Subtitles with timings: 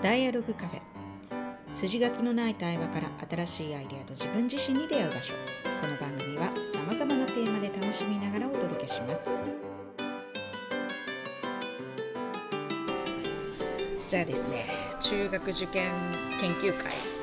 [0.00, 0.80] ダイアログカフェ。
[1.72, 5.34] 筋書きのない対話から新しいアイデアと自分自身に出会う場所。
[5.80, 9.28] この番組はさまざまなテーマで楽しみながらお届けします。
[14.08, 14.66] じゃあですね
[15.00, 15.90] 中学受験
[16.40, 17.17] 研究会。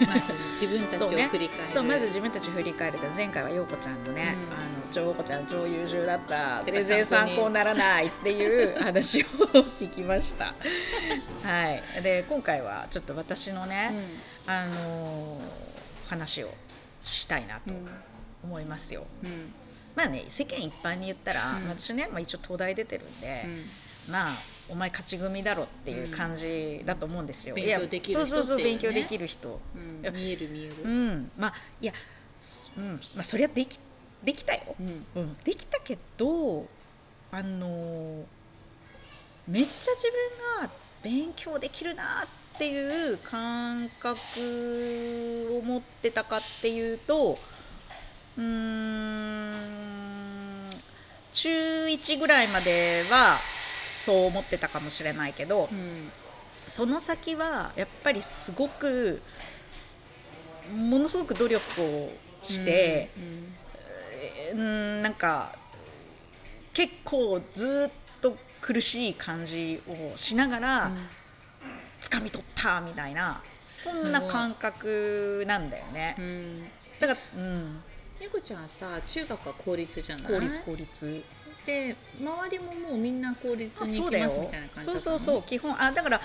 [0.00, 1.72] まず自分たちを振り返る。
[1.72, 4.52] そうまず自分たち振り返ると前回は陽子ちゃんのね、うん。
[4.52, 10.54] あの超子ちゃん超優秀だった全然参考にならないっていう話を聞きました。
[11.42, 12.02] はい。
[12.02, 13.90] で今回はちょっと私のね、
[14.46, 15.62] あのー
[16.08, 16.50] 話を
[17.00, 17.88] したいなとうんうん
[18.44, 19.52] 思いますよ、うん。
[19.94, 21.68] まあね世間一般に言ったら、うん。
[21.70, 24.12] 私ね、まあ、一応東大出てるんで、うん。
[24.12, 24.28] まあ
[24.68, 29.60] お前勝ち組だろっていう感じだと思うんですよ、勉強できる人そうそうそう勉強できる人。
[29.74, 30.02] うん。
[30.14, 30.74] 見える見える。
[30.84, 31.30] うん。
[31.36, 31.92] まあいや、
[32.40, 33.00] すうん。
[33.14, 33.78] まあ、そりゃでき
[34.22, 35.06] できたよ、うん。
[35.16, 36.66] うん、できたけど
[37.32, 38.24] あのー
[39.48, 40.06] めっちゃ自
[40.60, 40.70] 分が
[41.02, 47.36] 勉強できるなっていう感覚を持ってたかっていうと
[48.38, 49.62] うーん。
[51.32, 53.38] 中1ぐらいまでは
[54.04, 56.10] そう思ってたかもしれないけど、うん
[56.68, 59.20] その先はやっぱりすごく
[60.72, 62.10] ものすごく努力を
[62.42, 63.10] して、
[64.54, 65.54] うん、なんか
[66.72, 70.98] 結構ずっと苦しい感じをしながらうん。
[72.00, 76.16] 掴み取ったみたいなそんな感覚なんだよね。
[76.18, 76.22] う。
[76.22, 76.64] ん。
[77.00, 77.82] だから、うん、
[78.20, 80.32] ゆこちゃんさ中学は公立じゃない？
[80.32, 80.74] 効率効
[81.62, 84.92] 率で周りももうみんな公立に行きますみたいな感じだったの？
[84.92, 86.20] そうそうそう基本あだから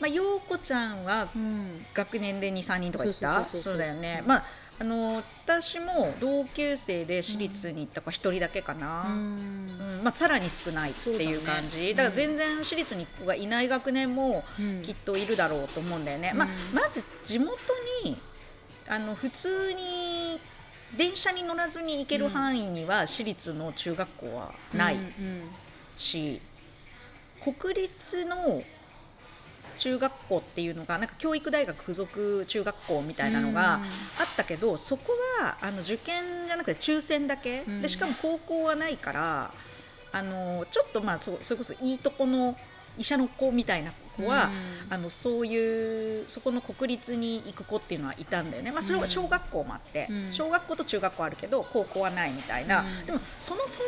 [0.00, 1.84] まあ陽子ちゃんはうん。
[1.94, 3.44] 学年で23人とか言った？
[3.44, 4.22] そうだよね。
[4.26, 4.44] まあ
[4.80, 9.16] あの私も同級生で私立に行った子一人だけかうな、ん。
[9.16, 11.96] うんまあ、さらに少ないっていう感じ。
[11.96, 12.10] だ,、ね。
[12.10, 14.82] から全然私立に行く子がいない学年もうん。
[14.82, 17.56] きっといるだろうと思うんだよね、まあうん、まず地元
[18.04, 18.16] に
[18.88, 19.82] あの普通に
[20.96, 24.96] 電車に乗らずに行ける範囲には私立の中学校はない
[25.96, 26.40] し、
[27.42, 28.62] 国立の
[29.76, 33.82] 中学校っていうのがなんか教育大学附属中学校みたいなのがうん。
[33.82, 33.90] あっ
[34.36, 39.52] たけど、そこはあの受験じゃなくて抽選だけ、うんでしかも高校はないから
[40.12, 42.56] あのちょっとまあそそれこそいいとこの
[42.96, 44.48] 医者の子みたいな子は、う
[44.90, 44.92] ん。
[44.94, 50.32] あのそういうそこの国立に行く子っていうのはいたんだよね、まあ、それは小学校もあって、うん。
[50.32, 53.06] 小学校と中学校あるけど高校はないみたいな、うん。
[53.06, 53.80] でもその存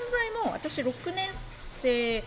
[0.43, 2.23] 在も私6年生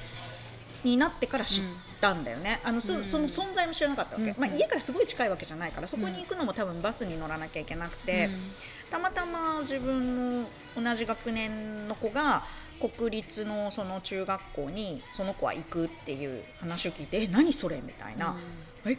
[0.83, 1.63] になってから知っ
[2.01, 3.03] たんだよね、あのそうん。
[3.03, 4.35] その存在も知らなかったわけ、うん。
[4.37, 8.29] まあ、家からすごい近いわけじゃないからそこに行くのも多分バスに乗らなきゃいけなくて、
[8.91, 12.43] たまたま自分の同じ学年の子が
[12.89, 18.37] 国立のその中学校にその子は行くっていう話を聞いて「え何それ?」みたいな
[18.85, 18.97] 「え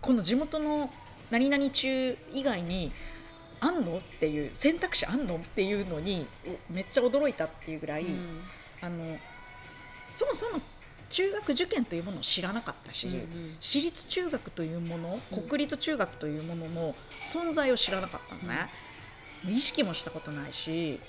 [0.00, 0.92] この地元の
[1.30, 2.92] 何々中以外に
[3.60, 6.26] あんの?」っていう選択肢あんのっていうのに
[6.70, 8.42] おめっちゃ驚いたっていうぐらい、うん。
[8.82, 9.18] あの
[10.14, 10.60] そもそも
[11.10, 13.56] 中学受験というものを知らなかったし、うんうん。
[13.60, 15.42] 私立中学というものうん。
[15.48, 18.68] 国立中学というものの存在を知らなかったのね、
[19.48, 21.00] 意識もしたことないし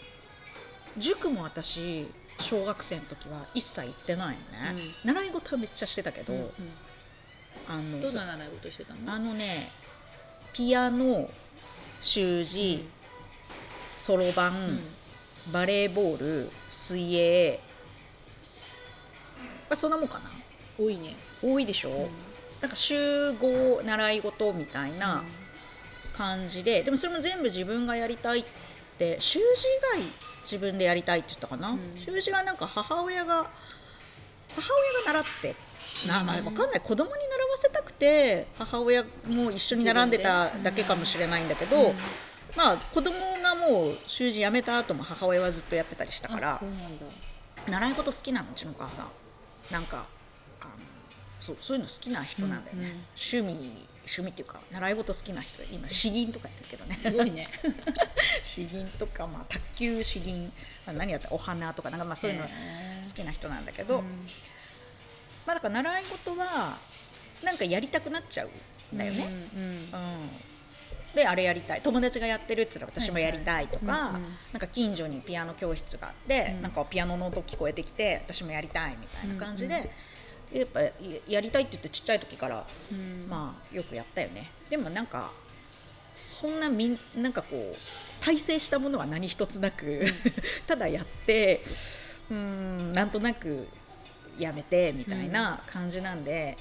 [0.98, 2.08] 塾も私
[2.40, 6.50] 小学生の時は一切行ってないのね、習い事はめっちゃしてたけど、うんうん。
[7.68, 9.14] あのどんな習い事してたの？
[9.14, 9.72] あのね
[10.54, 11.30] ピアノ
[12.02, 12.86] 習字、
[13.98, 14.54] そろばん、
[15.52, 17.60] バレーボール水泳、
[19.70, 20.30] まあ、そんなもんかな。
[20.78, 21.16] 多いね。
[21.42, 22.10] 多いでしょ、
[22.62, 22.96] なんか週
[23.32, 25.24] 5習い事みたいな
[26.18, 28.46] 感じで、でもそれも全部自分がやりたいっ
[28.98, 29.46] て習字以
[30.00, 30.02] 外
[30.50, 31.80] 自分でやりたいって言ったかな、うん。
[31.96, 33.48] 習字はなんか母親が
[34.56, 34.74] 母
[35.06, 35.56] 親が習って。
[36.08, 36.82] なまあ分かんない。
[36.82, 41.96] 子供に習わせたくて母親も一緒に並んでただけかもしれないんだけど、うん。
[42.56, 46.62] まあ子供がもう習字やめた後も母親はずっとやってたりしたかあら
[47.68, 49.08] 習い事好きなのうちのお母さん。
[49.72, 50.06] なんか
[50.62, 50.72] あの
[51.42, 53.04] そうそういうの好きな人なんだよね、うんうん。
[53.16, 56.96] 趣味趣味っていうか習い事好きな人で今詩吟とかやってるけどね。
[56.96, 57.48] すごいね。
[58.44, 60.52] 詩吟とか、まあ、卓球詩吟
[60.86, 62.50] あ何やったお花とかなんかまあそういうの好
[63.14, 64.28] きな人なんだけど、うん。
[65.46, 66.78] まあだから習い事は
[67.44, 69.26] なんかやりたくなっちゃうんだよね、
[69.56, 70.30] うんうんうん。
[71.16, 71.82] であれやりたい。
[71.82, 74.38] 友達がやってるって言ったら私もやりたいとか、はいはいうんうん。
[74.54, 76.62] なんか近所にピアノ教室があって、うん。
[76.62, 79.90] なんかピアノの音聞こえてきて私もやりたいみたいな感じで、うん
[80.60, 80.92] やっぱや
[81.28, 83.28] やりたいって言ってちっちゃい時から、うん。
[83.30, 84.52] まあよくやったよね。
[84.70, 85.32] でもなんか
[86.16, 90.06] そんなみんなんかこう体制したものは何一つなく
[90.66, 91.62] ただやって
[92.32, 93.68] うんなんとなく
[94.38, 96.58] やめてみたいな感じなんで、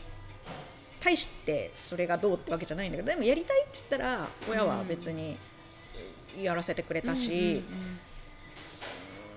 [1.00, 5.36] 大してそれがどうってわけじゃないんだけどでもやりたいって言ったら親は別に
[6.40, 7.62] やらせてくれたし、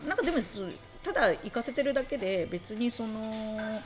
[0.07, 0.68] なんかでもそ
[1.04, 3.81] ただ行かせてるだけで別にその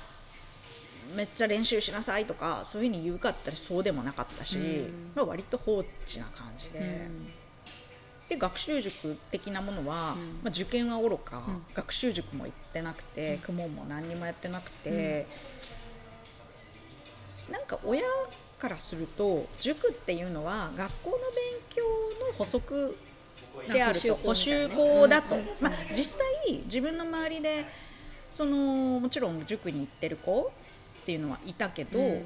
[1.16, 5.12] めっちゃ練習しなさいとかそういうふうに言うかったらそうでもなかったし、うん。
[5.16, 7.08] まあ、割と放置な感じで。
[8.30, 10.40] で学習塾的なものは、うん。
[10.44, 11.66] まあ、受験はおろか、うん。
[11.74, 15.26] 学習塾も行ってなくて公文も何にもやってなくて、
[17.50, 18.02] なんか親
[18.58, 21.22] からすると塾っていうのは学校の勉
[21.76, 21.84] 強
[22.28, 22.96] の補足
[23.68, 25.42] であると補補修習校だと、うん。
[25.42, 25.48] うん。
[25.60, 27.66] まあ、実際自分の周りで
[28.30, 30.50] そのもちろん塾に行ってる子
[31.02, 32.26] っていうのはいたけど、うん。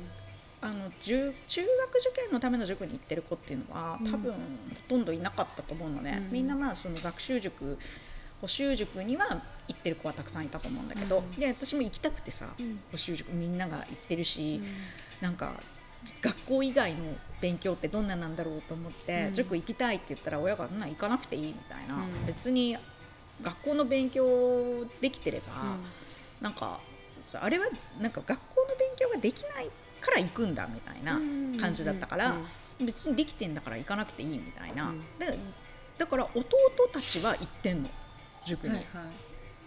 [0.62, 1.70] あの中中学
[2.00, 4.12] 受験のための塾に行ってる子っていうのはうん。
[4.12, 4.38] 多分ほ
[4.90, 6.34] とんどいなかったと思うのね、うん。
[6.34, 7.78] みんなまあその学習塾
[8.42, 11.32] 補習塾には行ってる子はたくさんいたと思うんだけど、うん。
[11.40, 12.80] で私も行きたくてさ、うん。
[12.92, 14.62] 補習塾みんなが行ってるし、
[15.22, 15.54] うなんか
[16.22, 17.00] 学校以外の
[17.42, 19.36] 勉強ってどんななんだろうと思って、うん。
[19.36, 22.26] 塾行きたいって言ったら親が「そんなん行かなくていい」みたいな、うん。
[22.26, 22.78] 別に
[23.42, 25.84] 学校の勉強できてれば、ん。
[26.42, 26.80] なんか
[27.26, 27.66] そうあれは
[28.00, 29.70] なんか学校の勉強ができない
[30.02, 31.20] から行くんだみたいな
[31.60, 32.36] 感じだったから、
[32.80, 35.38] 別にできてんだから行かなくていいみたいな、うんで
[35.98, 36.44] だから弟
[36.92, 37.90] たちは行ってんの
[38.46, 38.74] 塾に。
[38.74, 39.06] はいはい。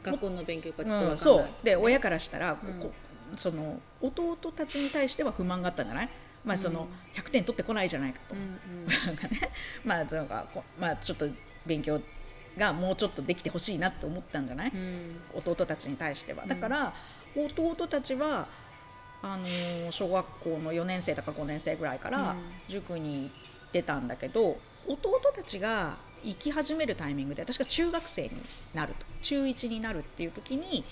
[0.03, 2.79] 学校の勉強がちょっとうん、わかんそない、うで親からしたら、うん。
[2.79, 2.93] こ
[3.35, 6.09] その弟たちに対しては不満があったんじゃない、
[6.45, 8.87] まあ、そのうん100点取ってこないじゃないかと、うんうん。
[9.07, 9.51] なんかね。
[9.85, 11.27] まあなんかこまあちょっと
[11.67, 12.01] 勉強
[12.59, 15.21] がもうちょっとできてほしいなって思ったんじゃない、うん。
[15.35, 16.43] 弟たちに対しては。
[16.43, 16.95] うんだから、
[17.47, 18.47] 弟たちは
[19.23, 22.37] あのー小学校の4年生とか5年生ぐらいからうん。
[22.69, 23.33] 塾に行
[23.69, 28.31] ってたんだけど、弟たちが行き始めるタイミングで私が中学生に
[28.75, 30.85] なると中1になるっていう時に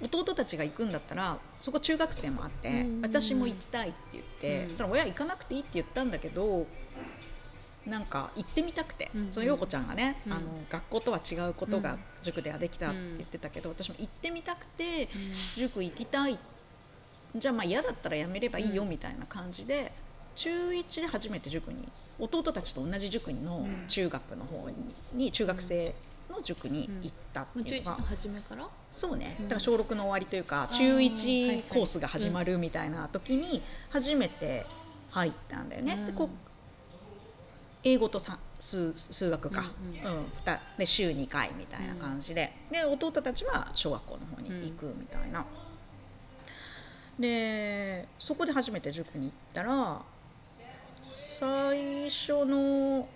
[0.00, 3.00] 弟たちが行くんだったらそこ中学生もあって、うん。
[3.02, 4.68] 私も行きたいって言って、うん。
[4.70, 6.66] そしたら親行かなくていいって言ったんだけど
[7.86, 10.32] なんか行ってみたくて、うんその陽子ちゃんがね、うん。
[10.32, 11.98] あの学校とは違うことがうん。
[12.22, 15.08] 塾ではできたって言ってたけど、私も行ってみたくて
[15.56, 16.38] 塾行きたい
[17.36, 18.88] じゃあまあ嫌だったらやめればいいようん。
[18.88, 19.92] みたいな感じで、
[20.34, 21.88] 中1で初めて塾に
[22.18, 23.86] 弟たちと同じ塾のうん。
[23.86, 24.68] 中学の方
[25.14, 25.94] に中学生
[26.28, 28.68] の塾に行ったっていうのが、初めから？
[28.90, 29.36] そうね。
[29.38, 29.48] うん。
[29.48, 31.62] だから小6の終わりというか中はい1はい。
[31.62, 34.66] コースが始まるみたいな時に初めて
[35.10, 36.06] 入ったんだよね。
[36.06, 36.30] でこう
[37.86, 40.24] 英語とさ数数学か、ううん。
[40.24, 45.46] ふたで週2回みたいな感じで,、で弟たちは小学校の方に行くみたいな、
[47.16, 50.02] でそこで初めて塾に行ったら
[51.00, 53.06] 最初の、ま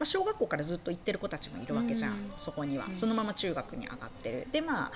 [0.00, 2.32] あ、小学校からずっと行ってる子たちもいるわけじゃん、うん。
[2.38, 2.96] そこには、うん。
[2.96, 4.48] そのまま中学に上がってる。
[4.50, 4.92] でまあ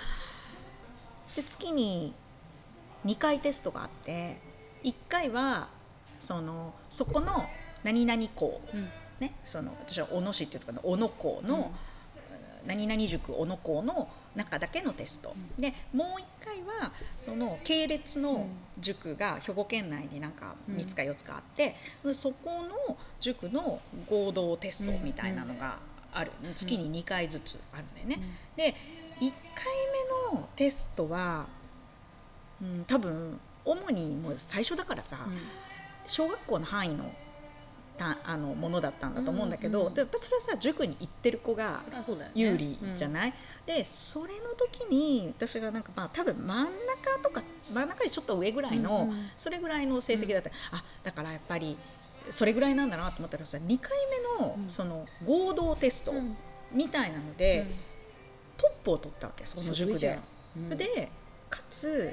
[1.36, 2.12] で月に
[3.06, 4.38] 2回テストがあって
[4.82, 5.68] 1回は
[6.18, 7.46] そのそこの
[7.82, 8.60] 何々校。
[8.72, 8.88] うん。
[9.20, 11.72] ね、その私は小野市っていうところの小野校の、
[12.66, 18.46] 何々塾小野校の中だけのテスト、でもう一回はその系列の
[18.80, 25.78] 塾が兵庫県内になんかうん3つか4つかあって、でそこの塾の合同テストみたいなのが
[26.12, 28.18] ある、月に2回ずつあるんだよね。
[28.56, 28.74] で
[29.20, 29.30] 1回
[30.32, 31.46] 目のテストは、
[32.60, 35.18] うん、多分主にもう最初だからさ、
[36.06, 37.12] 小学校の範囲の
[38.02, 41.80] たあのものだったんだと思うんだけど、うんうんでやっぱそれはさ塾に行ってる子が
[42.34, 43.34] 有利じゃない、
[43.66, 47.42] でそれの時に私がなんかまあ多分真ん中とか
[47.72, 49.30] 真ん中よりちょっと上ぐらいの、うんうん。
[49.36, 51.76] それぐらいの成績だった、あだからやっぱり
[52.30, 53.90] それぐらいなんだなと思ったらさ2回
[54.38, 54.68] 目のうん。
[54.68, 56.36] その合同テストうん
[56.72, 57.66] みたいなので、
[58.56, 60.18] トップを取ったわけその塾で。
[60.56, 60.68] うん。
[60.70, 61.10] で
[61.50, 62.12] かつ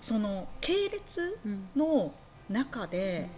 [0.00, 1.68] その系列うん。
[1.76, 2.12] の
[2.50, 3.28] 中で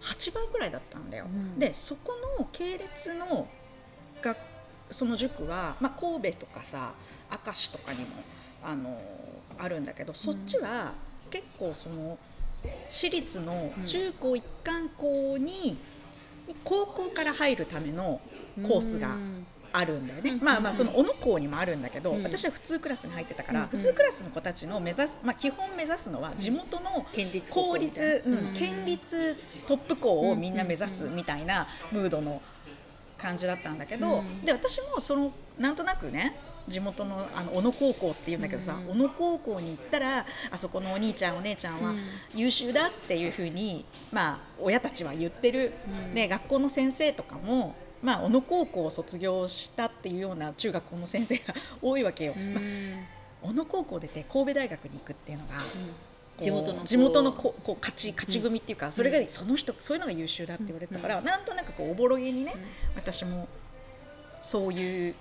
[0.00, 1.26] 8番ぐらいだったんだよ。
[1.26, 1.58] うん。
[1.58, 3.48] でそこの系列の
[4.22, 4.36] が
[4.90, 6.92] その塾は、まあ、神戸とかさ
[7.30, 8.06] 明石とかにも
[8.62, 9.00] あの
[9.58, 10.94] あるんだけどそっちは
[11.30, 12.18] 結構その
[12.88, 15.76] 私立の中高一貫校に
[16.64, 18.20] 高校から入るための
[18.62, 20.44] コースがうんあるんだよね、うん。
[20.44, 22.22] まあまあその小野校にもあるんだけど、うん。
[22.22, 23.66] 私は普通クラスに入ってたから、うん。
[23.68, 27.06] 普通クラスの子たちの目指す、まあ、基本目指すのは地元の
[27.50, 28.54] 公立、うんうん。
[28.54, 32.40] 県立トップ校をみんな目指すみたいなムードの
[33.18, 34.44] 感じだったんだけど、うん。
[34.44, 38.88] で私もそのなんとなくね地元のあの小野高校っていうんだけどさ、うん。
[38.88, 41.98] 小野高校に行ったらあそこのお兄ちゃんお姉ちゃんはうん。
[42.34, 46.14] 優秀だっていうふうに、まあ、親たちは言ってる、うん。
[46.14, 52.34] で学校の先生とかも、まあ、小野高校を卒業したっていうような中学校の先生が 多いわけよ。
[52.36, 52.54] うん。
[52.54, 52.62] まあ
[53.42, 55.62] 小野高校出て神戸大学に行くっていうのが、こ
[56.38, 62.54] う地元の地元のここう勝ち勝ち組っていうか、それがその人そういうのが優秀だって言われてたから、なんとなくこうおぼろげにね、
[62.96, 63.46] 私も
[64.40, 65.14] そういう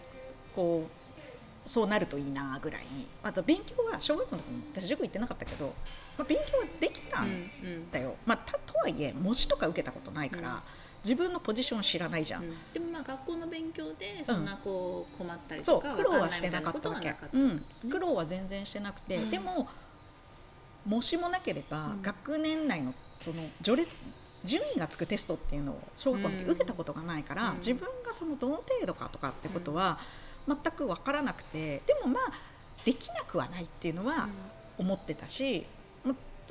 [0.56, 3.06] こうそうなるといいなぐらいに。
[3.22, 5.74] あと勉強は小学校の時に私塾行ってなかったけど、
[6.18, 10.60] まあ、勉強はできたんだよ、まあ、たとはいえ模試とか受けたことないから、うん
[11.06, 12.44] 自分のポジション知らないじゃん、
[12.74, 17.16] でもまあ学校の勉強でそんなこう困ったりとか苦労はしてなかったわけ。
[17.32, 19.30] うん、苦労は全然してなくて、うん。
[19.30, 19.70] でも
[20.84, 22.02] 模試もなければ、うん。
[22.02, 24.00] 学年内のその序列
[24.44, 26.50] 順位がつくテストっていうのを小学校の時うん。
[26.52, 27.58] 受けたことがないから、うん。
[27.58, 30.00] 自分がそのどの程度かとかってことは
[30.48, 31.84] 全く分からなくて。
[31.86, 32.34] でもまあ
[32.84, 34.28] できなくはないっていうのは
[34.78, 35.75] 思ってたし、まあ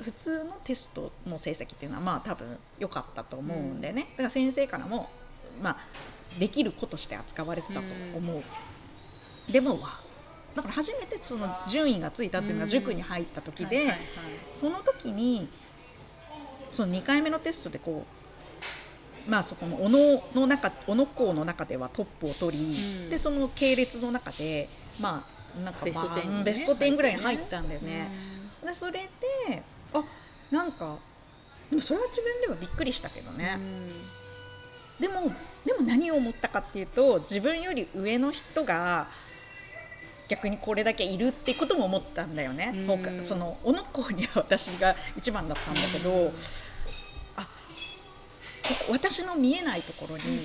[0.01, 5.09] 普通のテストの成績っていうのはまあ多分良かったと思うんでね、だから先生からも、
[5.61, 5.77] まあ、
[6.39, 7.85] できる子として扱われてたと
[8.15, 8.43] 思う、
[9.51, 9.79] でも
[10.55, 13.93] だから初めてその順位がついたっていうのが塾に入った時で、
[14.53, 15.47] その時に
[16.71, 18.05] その2回目のテストでこ
[19.27, 22.67] うまあそこの小野の中小野校の中ではトップを取り、う
[23.07, 23.09] ん。
[23.09, 24.69] でその系列の中で
[25.01, 25.25] ま
[25.57, 26.43] あなんか、ベストまあ10にね。
[26.43, 28.07] ベスト10ぐらいに入ったんだよね。
[28.61, 28.67] うん。
[28.67, 29.09] でそれ
[29.47, 29.63] で
[29.99, 30.03] あ
[30.51, 30.97] なんか
[31.69, 33.57] でもそれは自分ではびっくりしたけどね、
[34.99, 35.31] でも
[35.65, 39.07] でも何を思ったかっていうと自分より上の人が
[40.27, 42.87] 逆にこれだけいるってことも思ったんだよね、うん。
[42.87, 46.27] 他その小野校には私が一番だったんだけど、うん。
[47.35, 47.47] あこ
[48.87, 50.41] こ私の見えないところに、うんうんうん。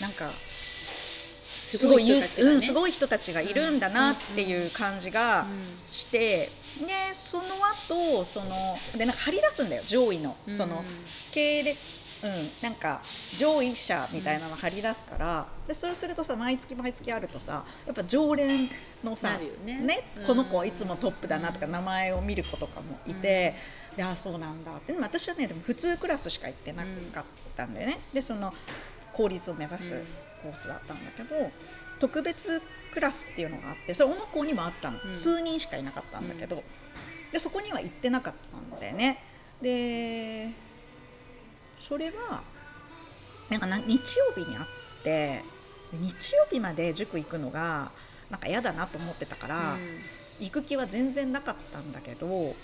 [0.00, 2.54] なんかすすごい人たちがね。
[2.54, 5.60] うん、すごい人たちがいるんだなっていう感じがうん。
[5.86, 6.48] して、
[6.80, 8.48] でその後その
[8.96, 10.36] でなんか張り出すんだよ上位の。
[10.54, 10.84] その、うん
[11.32, 13.00] 系列、うん、なんか
[13.38, 18.68] 上位者みたいなの張り出すから、でそうするとさ毎月毎月あるとさやっぱ常連
[19.02, 20.04] のさね。
[20.18, 23.54] うんこの子はいつもトップだなとか名前を見る子とかもいて、
[23.96, 24.92] であそうなんだって。
[24.92, 27.24] でも私はねでも普通クラスしか行ってなかっ
[27.56, 28.52] たんだよね、でその
[29.12, 30.06] 公立を目指すうん。
[30.44, 31.50] コースだったんだけど、
[31.98, 35.14] 特別クラスっていうのがあってそれ小野校にもあったの、うん。
[35.14, 36.62] 数人しかいなかったんだけど、
[37.32, 39.18] でそこには行ってなかったんだよね。
[39.60, 40.50] で
[41.76, 42.42] それは
[43.50, 44.66] なんかな日曜日にあっ
[45.02, 45.42] て
[45.92, 47.90] で日曜日まで塾行くのが
[48.30, 49.76] なんか嫌だなと思ってたから、
[50.40, 52.54] 行く気は全然なかったんだけど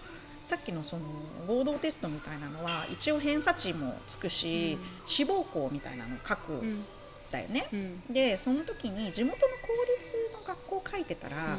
[0.40, 1.02] さっきのその
[1.46, 5.06] 合同テストみたいなのは一応偏差値もつくし、うん。
[5.06, 6.84] 志望校みたいなのを書くうんん
[7.30, 7.66] だよね。
[7.72, 8.02] うん。
[8.12, 9.68] でその時に地元の公
[9.98, 11.58] 立の学校書いてたら、ま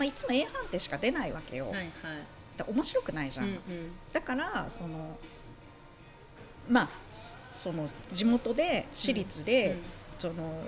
[0.00, 1.86] あ、いつも A 判定しか出ないわけよ、はいはい。
[2.56, 3.60] だ面白くないじゃん、うんうん。
[4.12, 5.18] だからその
[6.68, 9.76] まあその地元で私立で、
[10.18, 10.62] その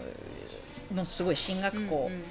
[0.95, 2.23] のすごい進学校、うんうん。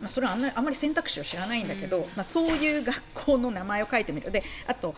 [0.00, 2.04] まあ、それはあんまりあんまり選択肢を知らないんだけど、うん。
[2.04, 4.30] まあ、そういう学校の名前を書いてみる。
[4.30, 4.94] であと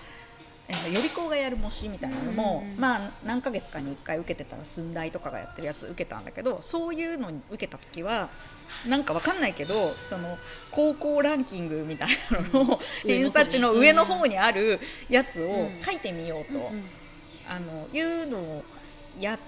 [0.69, 8.29] えー予備校がやる模試みたいなのも、うんまあ、何ヶ月かに1回受けてたら寸大とかがやってるやつ受けたんだけどそういうのに受けた時は
[8.89, 10.39] なんかわかんないけどその
[10.71, 15.83] 高校ランキングみたいなのの、上の方に偏差値の上の方にあるやつをうん。
[15.83, 16.85] 書いてみようと、うんうん。
[17.49, 18.65] あのいうのを
[19.21, 19.39] やっ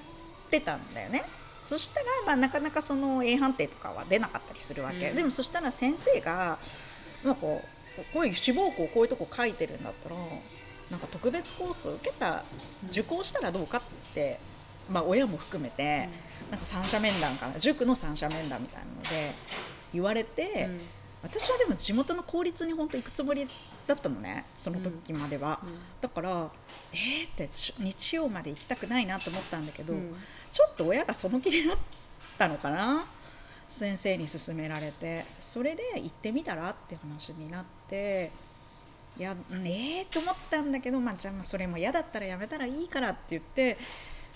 [0.50, 1.25] てたんだよね。
[1.64, 5.16] そしたら、まあ、なかなかその A 判定とかは出なかったりするわけ、うん。
[5.16, 6.58] でもそしたら先生が
[7.25, 7.62] なんかこ
[8.20, 10.16] ういう志望校こういうとこ書いてるんだったら
[10.90, 12.44] なんか特別コースを受けた
[12.88, 13.82] 受講したらどうかっ
[14.14, 14.38] て、
[14.88, 16.08] まあ、親も含めて、
[16.50, 19.32] なんか三者面談かな塾の三者面談みたいなので
[19.92, 20.80] 言われて、うん。
[21.22, 23.48] 私はでも地元の公立に本当行くつもり
[23.88, 25.58] だったのねその時までは。
[25.62, 25.70] うん。
[26.00, 26.50] だから
[26.92, 30.14] えーってし日曜まで行きたくないなと思ったんだけど、うん。
[30.52, 31.78] ちょっと親がその気になっ
[32.38, 33.06] たのかな
[33.68, 35.24] 先生に勧められて。
[35.40, 38.30] それで行ってみたらって話になって
[39.18, 43.78] いやねえと思ったんだけど、まあ、じゃあまあそれも嫌だったらやめたらいいからって言って、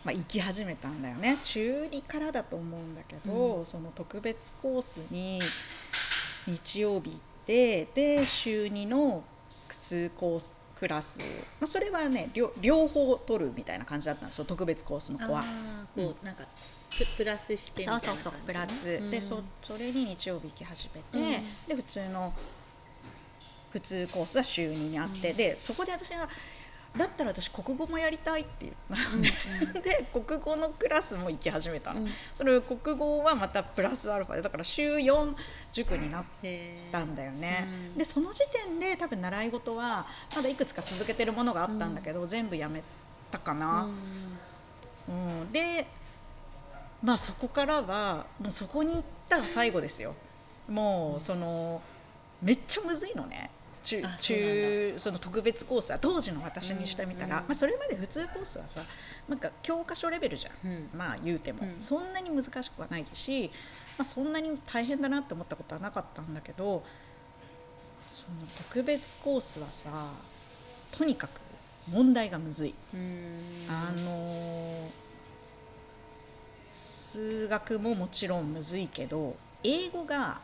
[0.05, 1.39] まあ、行き始めたんだよね。
[1.43, 3.67] 中2からだと思うんだけど、うん。
[3.67, 5.39] その特別コースに
[6.47, 9.23] 日曜日行ってで週2の
[9.69, 11.25] 普通コースクラス、ま
[11.65, 15.45] あ、それはね両両方取るみたいな感じだったんですよ特別コースの子は。
[15.97, 16.45] うなんか
[16.91, 19.11] ププラスしてみたいうな感じそそうそうプラス、うん。
[19.11, 21.69] でそそれに日曜日行き始めて、うん。
[21.69, 22.33] で普通の
[23.71, 25.37] 普通コースは週2にあって、うん。
[25.37, 26.29] でそこで私が
[26.97, 32.11] だったら私国語もやりたいって言ったうんの で、で国語のクラスも行き始めたの、うん。
[32.35, 35.37] それ国語はまたプラスアルファでだから週4
[35.71, 36.25] 塾になっ
[36.91, 37.99] たんだよね、うん。
[37.99, 42.83] でその時点で多分習い事はまだいくつか続けてるものがあったんだけど、全部やめ
[43.31, 43.89] たかな、
[45.09, 45.87] うん、で
[47.00, 50.15] まあそこからはもうそこに行ったら最後ですよ。
[50.69, 51.81] もうその
[52.43, 53.50] めっちゃむずいのね
[53.83, 57.33] 中中その特別コースは当時の私にしてみたら、うん。
[57.33, 58.83] うんまあ、それまで普通コースはさ
[59.29, 60.89] なんか教科書レベルじゃん、うん。
[60.95, 61.77] まあ言うても、うん。
[61.81, 63.51] そんなに難しくはないし、
[63.99, 66.83] まあ、そんなに大変だなって思ったことはなかったんだけど
[68.11, 69.91] その特別コースはさ
[70.97, 71.41] とにかく
[71.91, 72.75] 問題がむずい。
[72.95, 73.41] うん。
[73.69, 74.89] あの
[76.69, 79.35] 数学ももちろんむずいけど
[79.65, 80.39] 英語が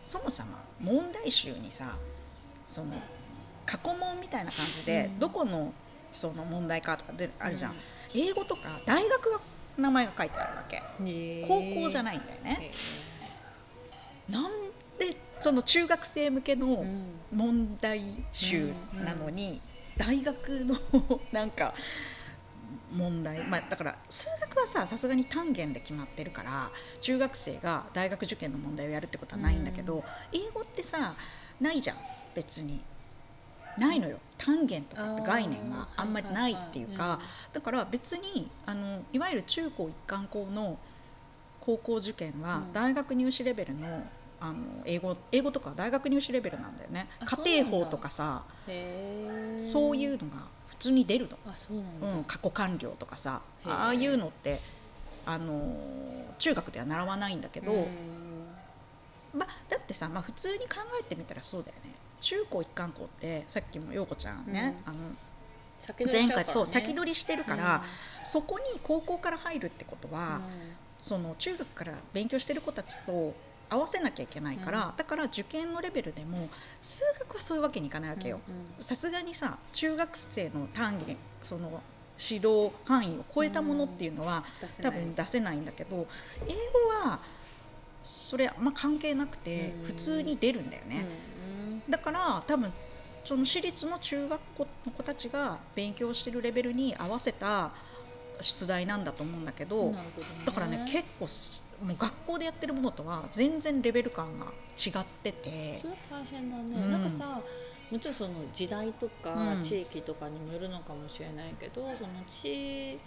[0.00, 1.96] そもそも問題集にさ
[2.72, 2.94] その
[3.66, 5.18] 過去問みたいな感じで、うん。
[5.18, 5.72] どこの
[6.10, 7.78] その問題かとかであるじゃん、うん。
[8.14, 9.40] 英語とか大学が
[9.76, 10.82] 名前が書いてあるわけ。
[11.46, 12.72] 高校じゃいないんだよね、
[14.28, 14.52] なん
[14.98, 16.84] でその中学生向けの
[17.32, 18.02] 問題
[18.32, 19.60] 集なのに、
[19.96, 20.76] 大学の
[21.30, 21.74] なんか
[22.92, 31.14] 問題、まあ、だから数学はささすがに単元で決まってるから中学生が大学受験の問題をやるってことはないんだけど、英語ってさ
[31.60, 31.96] ないじゃん
[32.34, 32.80] 別に。
[33.78, 34.18] ないのよ。
[34.36, 37.18] 単元とかって概念があんまりないっていうか。
[37.52, 40.78] だから別にあのいわゆる中高一貫校の
[41.60, 42.72] 高校受験はうん。
[42.72, 44.02] 大学入試レベルの
[44.40, 47.08] あの英語英語とか大学入試レベルなんだよね。
[47.20, 48.44] あ家庭法とかさ
[49.56, 54.60] そういうのが普通に出るの、あそうなんだ、うん、過去完了とかさああいうのって
[55.24, 55.72] あの
[56.38, 57.86] 中学では習わないんだけど、うん。
[59.32, 64.76] まあ、だってさ、まあ、普通に考えてみたらそうだよね中高一貫校ってさっきも陽子ちゃんね、
[66.04, 66.34] うからね。
[66.36, 67.82] 前回そう先取りしてるから、
[68.24, 70.42] そこに高校から入るってことは、うん。
[71.00, 73.34] その中学から勉強してる子たちと
[73.68, 74.96] 合わせなきゃいけないから、うん。
[74.96, 76.48] だから受験のレベルでも
[76.80, 78.40] 数学はそういうわけにいかないわけよ。
[78.78, 81.82] さすがにさ中学生の単元その
[82.18, 84.44] 指導範囲を超えたものっていうのは、
[84.80, 86.06] 多分出せないんだけど
[86.46, 87.18] 英語は
[88.04, 89.86] それあんま関係なくてうん。
[89.86, 91.06] 普通に出るんだよね。
[91.88, 92.72] だから多分
[93.24, 97.70] その私立の中学校の子たちが勉強してるレベルに合わせた
[98.40, 99.96] 出題なんだと思うんだけど、ね。
[100.44, 105.78] だからね結構すもう学校でやってるものとは全然レベル感が違ってて。
[105.80, 106.90] それは大変だね、うん。
[106.90, 107.40] なんかさ
[107.90, 109.62] もちろんその時代とかうん。
[109.62, 112.98] 地域とかにもよるのかもしれないけど、その私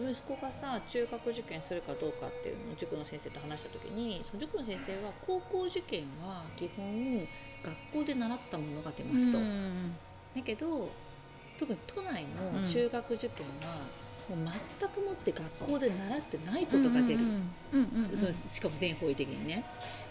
[0.00, 7.28] 息子がさ中学受験するかどうかっていうのを塾の先生と話した時にその塾の先生は高校受験は基本
[7.66, 9.38] 学校で習ったものが出ますと。
[9.38, 9.96] うん
[10.34, 10.90] だけど
[11.58, 13.76] 特に都内の中学受験は、
[14.28, 17.20] もう全くもって学校で習ってないことが出る、
[18.30, 19.64] しかも全方位的にね。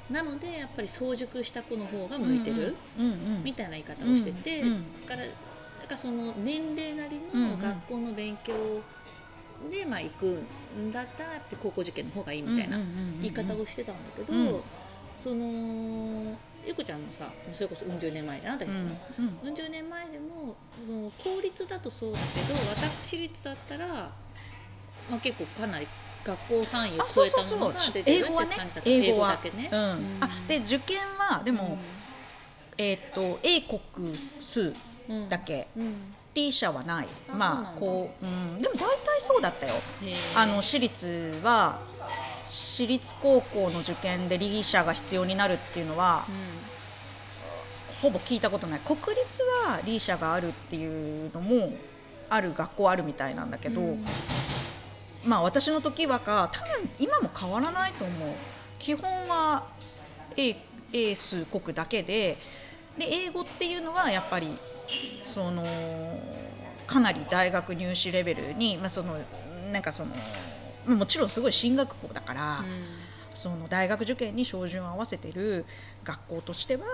[0.10, 2.76] なのでやっぱり早熟した子の方が向いてる、
[3.44, 4.68] みたいな言い方をしてて、だ
[5.08, 5.32] からだか
[5.92, 8.54] らその年齢なりの学校の勉強
[9.70, 10.44] でまあ行く
[10.76, 12.80] んだったらやっぱり高校受験の方がいいみたいな
[13.22, 14.62] 言い方をしてたんだけど、うん。
[15.16, 18.90] そのゆこちゃんのさそれこそうん十年前じゃん私たちの。
[19.20, 19.56] うんうん。
[19.56, 22.60] 十年前でもその公立だとそうだけど
[23.02, 24.10] 私立だったら、ま
[25.18, 25.88] あ、結構かなり
[26.24, 29.70] 学校範囲を超えたうそうそうものが出てるって感じだった英語はだけね。
[29.72, 29.80] うん。
[29.80, 30.18] うん。
[30.22, 31.78] あで受験はでも、
[32.78, 34.74] えーっと英国数
[35.08, 36.16] うんだけ、うん。
[36.34, 37.08] 理社はない。
[37.30, 38.88] まあこう、うん、でも大体
[39.20, 39.74] そうだったよ。
[40.36, 41.80] あの私立は
[42.76, 46.26] 私立高校の受験で理社が必要になるっていうのは
[48.02, 48.82] ほぼ聞いたことない。
[48.82, 51.72] 国立は理社があるっていうのも
[52.30, 54.06] ある学校あるみたいなんだけど、うん。
[55.24, 58.30] まあ私の時はか多分今も変わらないと思う。
[58.78, 59.64] 基本は
[60.36, 60.58] 英
[60.92, 62.38] 英数国だけで
[62.98, 64.50] で英語っていうのはやっぱり
[65.22, 65.64] その
[66.86, 69.16] かなり大学入試レベルに、まあ、その
[69.72, 70.12] なんかその
[70.88, 72.66] もちろんすごい進学校だから、
[73.34, 75.66] その大学受験に照準を合わせてる
[76.04, 76.86] 学校としては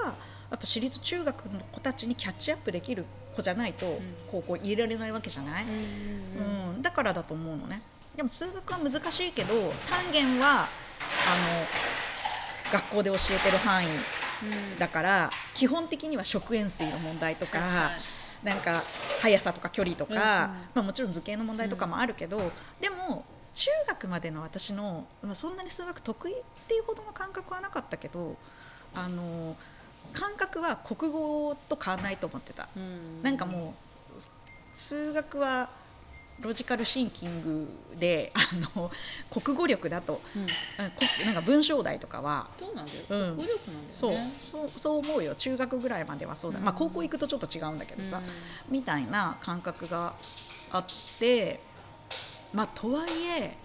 [0.49, 7.82] やっぱ私立中学の子たちにキャッチアップできる子じゃないと高校入れられないわけじゃない、うんうん、だからだと思うのね。
[8.15, 9.54] でも数学は難しいけど
[9.89, 10.67] 単元はあの
[12.73, 13.88] 学校で教えてる範囲
[14.80, 17.99] だから基本的には食塩水の問題とか、はいはい。
[18.43, 18.82] なんか
[19.21, 20.19] 速さとか距離とか、うんうん。
[20.19, 22.38] まあ、もちろん図形の問題とかもあるけど、
[22.80, 26.35] でも中学までの私の、まあ、そんなに数学得意っ
[26.67, 28.37] ていうほどの感覚はなかったけど
[28.95, 29.55] あの
[30.13, 32.67] 感覚は国語と変わらないと思ってた。
[32.75, 33.21] うん。
[33.21, 33.73] なんかも
[34.17, 34.21] う
[34.73, 35.69] 数学は
[36.41, 37.67] ロジカルシンキング
[37.99, 38.39] であ
[38.77, 38.91] の
[39.29, 40.19] 国語力だと。
[40.35, 41.25] うん。
[41.25, 42.49] なんか文章題とかは。
[42.57, 43.35] そうなんだよ、うん。
[43.35, 44.11] 国語力なんだそう。
[44.13, 45.35] よねそうそう思うよ。
[45.35, 46.65] 中学ぐらいまではそうだ、うん。
[46.65, 48.73] まあ高校行くとちょっと違うんだけどさ、うん。
[48.73, 50.13] みたいな感覚が
[50.71, 50.85] あっ
[51.19, 51.59] て
[52.53, 53.09] まあとはい
[53.39, 53.55] え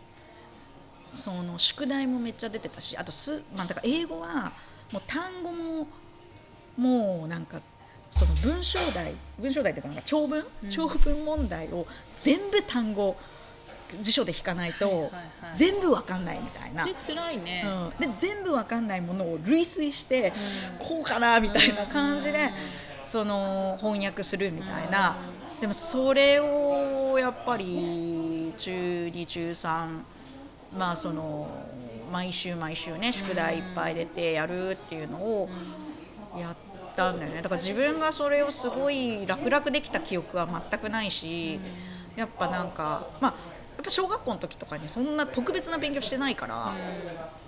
[1.07, 4.53] その宿題もめっちゃ出てたしあとす、まあ、だから英語は
[4.93, 5.87] もう単語も
[6.77, 7.61] もうなんか
[8.11, 10.69] その文章題文章題というかなんか長文、うん。
[10.69, 11.87] 長文問題を
[12.19, 13.17] 全部単語
[14.03, 15.11] 辞書で引かないと、
[15.55, 16.85] 全部わかんないみたいな、
[17.31, 20.33] いね、うん、で全部わかんないものを類推して、
[20.79, 22.51] こうかなみたいな感じで、
[23.05, 25.17] その翻訳するみたいな、
[25.61, 29.89] でもそれをやっぱり中2中3
[30.77, 31.49] まあその
[32.13, 35.49] 毎週毎週ね宿題いっぱい出てやるっていうのを
[36.39, 36.57] やっ
[36.95, 37.43] たんだよね。
[37.43, 41.59] だから自分がそれをすごい楽々できた記憶は全くないし、
[42.17, 43.35] やっぱなんかまあ
[43.81, 46.73] っぱ小学校の時とかにそんな特別な勉強してないから、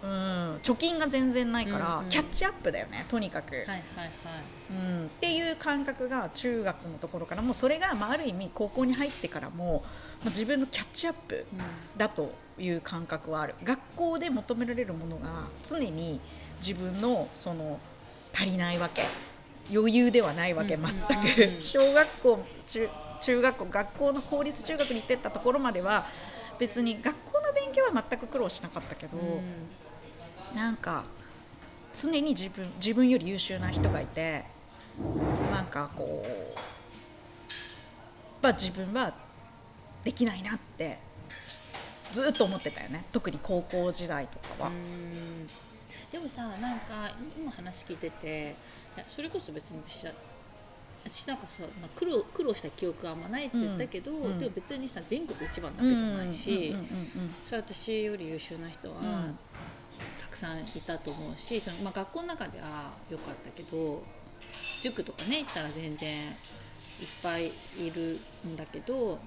[0.03, 2.11] うん、貯金が全然ないから、うんうん。
[2.11, 3.55] キャッチアップだよねとにかく。
[3.57, 4.11] はいはいはい。
[4.71, 9.83] うん、っていう感覚が中学のところからもうそれが、まあ、ある意味高校に入ってからも
[10.27, 11.47] 自分のキャッチアップ
[11.97, 13.55] だという感覚はある。
[13.65, 16.21] 学校で求められるものが常に
[16.61, 17.81] 自分のその
[18.35, 19.05] 足りないわけ
[19.75, 22.89] 余裕ではないわけうん全うんく小学校中
[23.21, 26.07] 中学校学校の公立中学に行ってったところまでは
[26.59, 29.19] 別に学校の勉強は全く苦労しなかったけど、
[30.55, 31.05] なんか
[31.95, 34.45] 常に自分自分より優秀な人がいて
[35.53, 36.29] なんかこう
[38.43, 39.15] まあ自分は
[40.05, 40.99] できないなって
[42.13, 43.05] ずっと思ってたよね。
[43.13, 44.71] 特に高校時代とかは。
[44.71, 45.47] うん。
[46.11, 48.55] でもさなんか今話聞いてて
[48.97, 50.13] いやそれこそ別に私は
[51.11, 51.63] 私なんかさ
[51.97, 54.39] 苦労苦労した記憶があんまないって言ったけど、うんうん。
[54.39, 56.75] でも別にさ全国一番なわけじゃないし、
[57.45, 59.39] それは私より優秀な人はうん。
[60.21, 64.03] たくさんいたと思うしその、まあ、学校の中では良かったけど
[64.83, 66.35] 塾とかね行ったら全然いっ
[67.23, 69.19] ぱいいるんだけど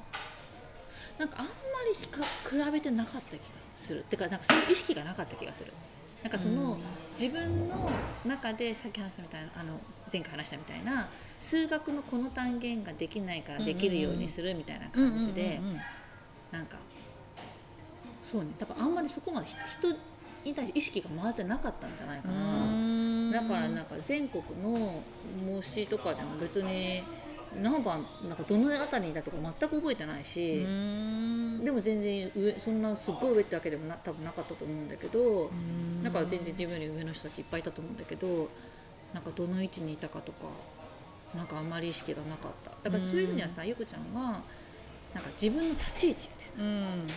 [1.18, 1.52] なんかあんま
[1.90, 4.02] り比較比べてなかった気がする。
[4.02, 5.74] ってかなんかそういう意識がなかった気がする。
[6.24, 6.80] なんかその、うん。
[7.14, 7.90] 自分の
[8.26, 9.80] 中でさっき話したみたいなあの
[10.12, 11.10] 前回話したみたいな
[11.42, 15.60] 数学のこの単元ができないからできるようにするみたいな感じで、
[16.52, 16.78] なんか
[18.22, 18.52] そうね。
[18.58, 19.98] 多分あんまりそこまで人人
[20.46, 25.02] に対して意識が回ってなかったんじゃないかな、だからなんか全国の
[25.46, 27.04] 模試とかでも別に
[27.62, 30.66] 何番なんかどの辺りだとか全く覚えてないし、
[31.64, 35.52] でも全然上そんなすっごい上ってわけでもな多分なかったと思うんだけど、
[36.04, 38.50] なんか全然自分より上の人たちいっぱいいたと思うんだけど
[39.14, 40.46] なんかどの位置にいたかとか
[41.36, 42.72] なんかあんまり意識がなかった。
[42.84, 44.42] だからそういう意味ではさ、ゆくちゃんは
[45.14, 46.72] なんか自分の立ち位置みたいな。
[46.72, 47.08] うん。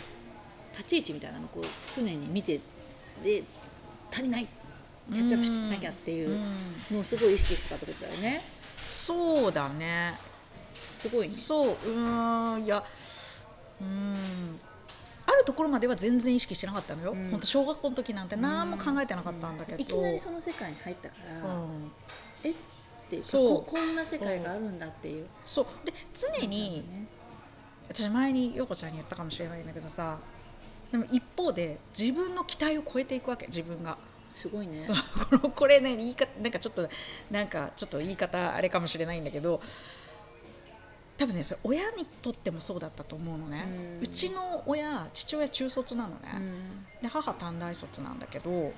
[0.73, 2.61] 立ち位置みたいなのをこう常に見て
[3.23, 3.45] で
[4.11, 4.49] 足りない。
[5.13, 6.35] キャッチアップしなきゃっていう
[6.91, 8.43] のをすごい意識してたってことだよね。
[8.81, 10.15] そうだね。
[10.99, 11.35] すごいね。
[11.35, 11.69] そう。
[11.69, 12.83] うーんいや
[13.81, 14.59] うーん。
[15.27, 17.31] あるところまでは全然意識してなかったのよ、うん。
[17.31, 21.93] 本当小学校の時なんて何も考えてなかったんだけど、いきなりその世界に入ったから、うん。
[22.43, 22.55] え
[23.07, 23.49] っていうかそう。
[23.65, 25.67] ここんな世界があるんだっていう、そう。
[25.85, 27.07] で常にね
[27.89, 30.19] 私前に陽子ちゃんに言ったかもしれないんだけどさ
[30.91, 33.97] でも一方で自分の期待を超えていくわけ自分が。
[34.35, 34.83] すごいね。
[34.83, 34.97] そう。
[35.39, 36.89] このこれね言い方なんかちょっと
[37.31, 39.61] なんかちょっと言い方あれかもしれないんだけど
[41.17, 43.65] 多分ねそれ親にとってもそうだったと思うのね、
[44.01, 47.03] ううんちの親父親中卒なのね、うん。
[47.03, 48.73] で母短大卒なんだけど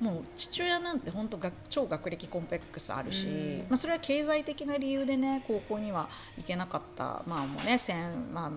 [0.00, 3.58] もう父親なんて本当が超学歴コンプレックスあるし、うん。
[3.68, 7.22] まあ、それは経済的な理由でね高校には行けなかった。
[7.26, 8.50] まあもうね戦、まあ、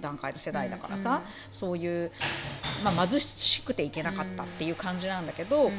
[0.00, 1.22] 段階の世代だからさ、うんうん。
[1.50, 2.12] そういう、
[2.84, 5.72] まあ、貧しくて行けなかったっていう感じなんだけど、うん。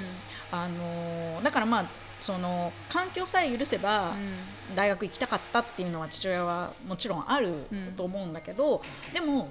[0.51, 1.85] あのーだからまあ
[2.19, 4.13] その環境さえ許せば
[4.75, 7.93] 大学行きたかったっていうのは父親はもちろんあるうん。
[7.93, 8.81] と思うんだけど、
[9.13, 9.47] でも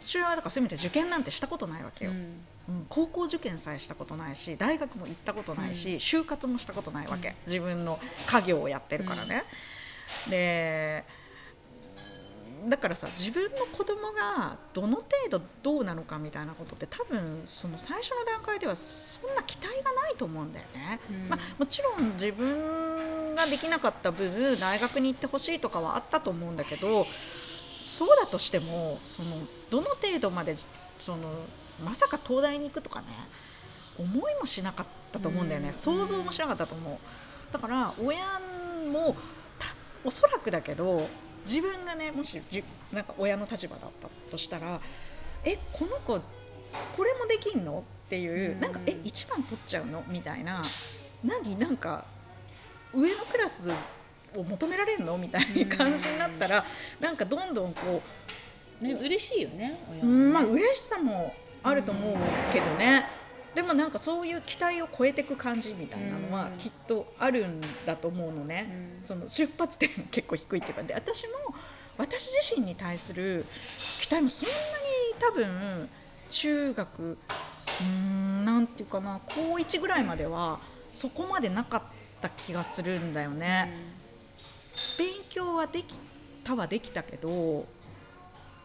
[0.00, 7.34] 父親はだからせめて受験なんてしたことないわけよ、うんうん高校受験さえしたことないし大学も行ったことないし、就活もしたことないわけ、うん。
[7.46, 9.44] 自分の家業をやってるからね。
[10.28, 11.04] で
[12.68, 20.98] だからさ自分の子供がどの程度どうなのかみたいなことって多分その最初の段階ではそんな期待がないと思うんだよね。
[21.10, 21.28] うん。
[21.28, 27.06] まあ、もちろん自分ができなかった分大学に行ってほしいとかはあったと思うんだけど
[27.84, 29.28] そうだとしてもその
[29.70, 30.56] どの程度まで
[30.98, 31.18] その
[31.82, 33.06] まさか東大に行くとかね
[33.98, 35.72] 思いもしなかったと思うんだよね、うん。
[35.72, 36.98] 想像もしなかったと思う。
[37.52, 38.24] だから親
[38.92, 39.16] も
[39.58, 39.66] た
[40.04, 41.08] おそらくだけど
[41.44, 44.80] 自分がねもしじなんか親の立場だったとしたら
[45.44, 46.20] えこの子
[46.96, 48.60] これもできんのっていう、うん。
[48.60, 50.04] なんかえ一番取っちゃうの？
[50.08, 50.62] みたいな。
[51.24, 52.04] 何なんか
[52.92, 53.70] 上のクラス
[54.36, 55.16] を求められるの？
[55.16, 56.64] みたいな感じになったら、
[57.00, 58.02] なんかどんどんこ
[58.80, 60.00] ね嬉しいよねね。
[60.02, 61.32] うんまあ嬉しさも
[61.64, 62.16] あると思う
[62.52, 63.06] けどね、
[63.54, 66.58] でもなんかそういう期待を超えていく感じみたいなのはうん。
[66.58, 69.04] きっとあるんだと思うのね、うん。
[69.04, 70.82] その出発点も結構低いっていうか。
[70.82, 71.32] で私も
[71.96, 73.46] 私自身に対する
[74.00, 74.58] 期待もそんなに
[75.20, 75.88] 多分
[76.28, 80.58] 中学うーんなんていうかな高1ぐらいまでは
[80.90, 81.82] そこまでなかっ
[82.20, 83.72] た気がするんだよね。
[84.98, 85.94] 勉強はでき
[86.44, 87.64] たはできたけど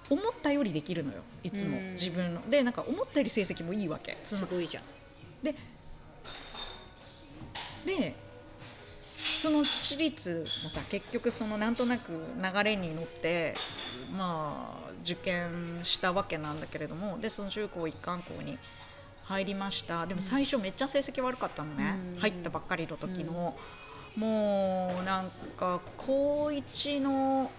[0.10, 1.92] 思ったよりできるのよいつもうん。
[1.92, 2.50] 自分の。
[2.50, 4.18] でなんか思ったより成績もいいわけ。
[4.24, 4.84] すごいじゃん。
[5.44, 5.56] で
[7.86, 8.16] で
[9.40, 13.54] その私立もさ結局そのなんとなく流れに乗って
[14.12, 18.58] まあ受験したわけなんだけれどもでその中高一貫校に
[19.24, 20.08] 入りました。
[20.08, 22.20] でも最初めっちゃ成績悪かったのね、うん。
[22.20, 23.56] 入ったばっかりの時の、
[24.16, 27.52] もうなんか高一の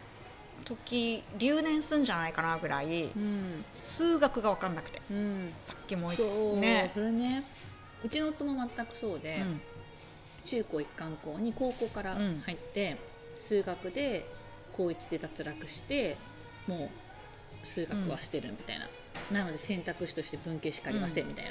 [0.65, 5.01] 時留年すんじゃないかなぐらいうん数学が分かんなくて。
[5.11, 5.53] うん。
[5.65, 6.91] さっきも言っそう、ね。
[6.95, 7.45] それね。
[8.05, 9.61] うちの夫も全くそうで、うん。
[10.45, 12.41] 中高一貫校に高校からうん。
[12.45, 12.97] 入って、
[13.35, 14.27] 数学で
[14.73, 16.17] 高一で脱落して
[16.67, 16.91] も
[17.63, 18.89] う数学はしてるみたいな、
[19.31, 21.51] なので選択肢として文系しかありませんみたいな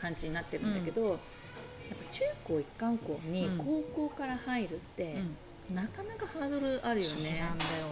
[0.00, 3.58] 感じになってるんだけど、やっぱ中高一貫校にうん。
[3.58, 5.36] 高校から入るって、うん
[5.70, 7.38] なかなかハードルあるよそうね。
[7.38, 7.86] なんだよ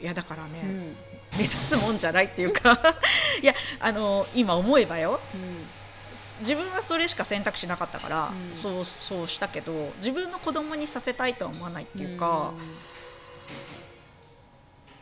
[0.00, 0.96] いやだからね、うん。
[1.38, 2.78] 目指すもんじゃないっていうか
[3.42, 5.20] いやあの今思えばよ
[6.40, 8.56] 自分はそれしか選択肢なかったから、うん。
[8.56, 12.52] そうそうしたけど自分の子供にさせたいとは思わないっていうか、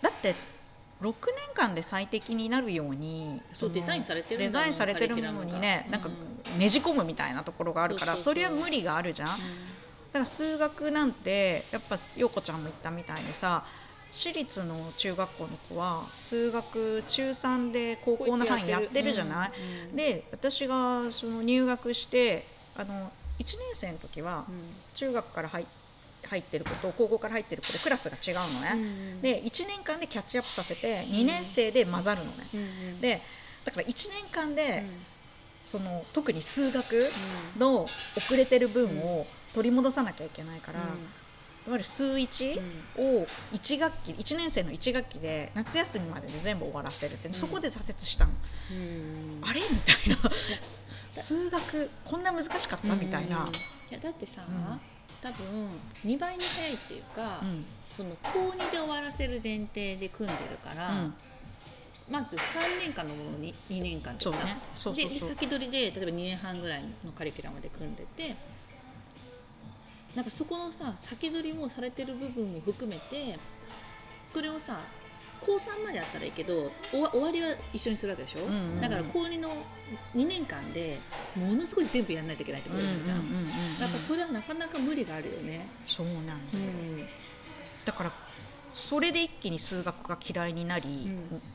[0.02, 0.34] だって
[1.00, 1.12] 6年
[1.54, 6.08] 間で最適になるようにのそうデザインされてるデザインされてるものにねなんか
[6.58, 9.28] ねじ込むみたいなところがあるからそうそうそうそれは無理があるじゃん。
[9.28, 13.64] だから数学なんてやっぱ陽子ちゃんも言ったみたいにさ
[14.14, 19.90] 私立の中学校の子は数学中3で高校の範囲やってるじゃない、うん。
[19.90, 22.46] うんで私がその入学して
[22.76, 24.44] あの1年生の時は
[24.94, 25.66] 中学から入
[26.28, 33.20] 入ってる子と高校から入ってる子でクラスが違うのね、うんで1年間でキャッチアップさせて2年生で混ざるのね、うんうんで
[33.64, 35.14] だから1年間で、うん。
[35.64, 37.10] その特に数学
[37.58, 37.84] の
[38.16, 39.24] 遅れてる分を
[39.54, 40.80] 取り戻さなきゃいけないから、
[41.66, 42.60] いわゆる数1
[42.98, 48.32] を1学期1年生の1学期で夏休みまでで全部終わらせるって、そこで挫折したの、
[48.70, 49.40] うん。
[49.42, 49.60] あれ？
[49.60, 50.30] みたいな。
[51.10, 52.94] 数学こんな難しかった？
[52.96, 53.54] みたいな、うん。
[53.54, 53.56] い
[53.90, 54.80] やだってさ、うん。
[55.22, 55.68] 多分
[56.04, 57.64] 2倍に早いっていうか、うん。
[57.96, 61.14] その高2で終わらせる前提で組んでるから、うん。
[62.10, 64.32] まず3年間のものに2年間ってさ。
[64.78, 65.06] そうね。
[65.06, 68.36] で先取りで例えば2年半ぐらいのカリキュラムで組んでて
[70.14, 73.38] なんかそこのさ先取りもされてる部分も含めて
[74.24, 74.80] それをさ
[75.40, 78.80] 高3までやったらいいけど終わりは一緒にするわけでしょ、んうんうん。
[78.80, 79.50] だから高2の
[80.14, 80.98] 2年間で
[81.36, 85.66] ものすごい全部やらないといけないってことになるじゃん,、うんうんうんうんやっぱそれはなかなか無理があるよね。
[85.86, 87.06] そうなんだよ、うん。
[87.84, 88.12] だから
[88.70, 91.08] それで一気に数学が嫌いになり、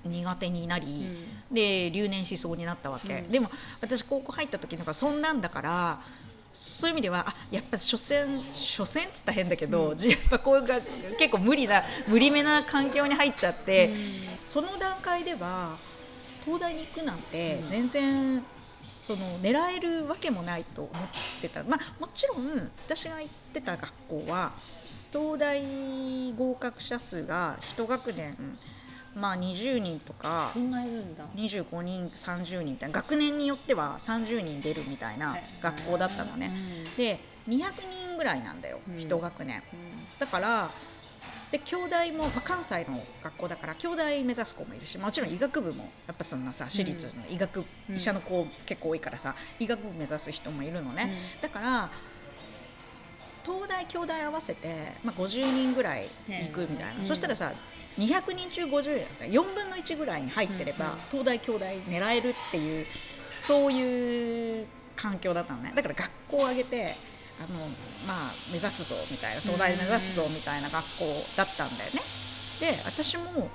[0.05, 1.05] 苦手になり、
[1.51, 3.31] で留年しそうになったわけ、うん。
[3.31, 3.49] でも
[3.81, 6.01] 私高校入った時なんかそんなんだから
[6.51, 9.97] そういう意味ではあやっぱ所詮所詮っつったら変だけど、うん。
[9.99, 10.79] やっぱこういうが
[11.17, 13.93] 結構無理な無理めな環境に入っちゃって、
[14.47, 15.77] その段階では
[16.45, 17.69] 東大に行くなんてうん。
[17.69, 18.43] 全然、
[19.01, 24.51] その狙えるわけもないと思ってた、まあ、もちろん私が行ってた学校は
[25.11, 28.37] 東大合格者数が一学年、
[29.19, 31.25] まあ、20人とかそんないるんだ。
[31.35, 36.51] 25人30人みたいな学年によっては30人出るみたいな学校だったのね。
[36.97, 37.59] で200
[38.07, 38.99] 人ぐらいなんだよ、うん。
[38.99, 39.61] 一学年。
[39.73, 40.19] うん。
[40.19, 40.69] だから
[41.51, 51.89] で京大も、まあ、関西の学校だから京大目指す子もいるしもちろん医学部もやっぱそんなさ私立の医学、うん医者の子結構多いからさ医学部目指す人もいるのね、だから
[53.43, 57.05] 東大京大合わせて、まあ、50人ぐらい行くみたいな、うん。
[57.05, 57.51] そしたらさ
[57.99, 62.85] 200人中50だったら4分の1ぐらいに入ってれば、東大京大狙えるっていう
[63.27, 65.71] そういう環境だったのね。
[65.75, 66.95] だから学校を挙げて
[67.39, 67.59] あの、
[68.07, 71.05] まあ、目指すぞみたいな東大目指すぞみたいな学校
[71.37, 72.01] だったんだよね。
[72.59, 73.49] で私も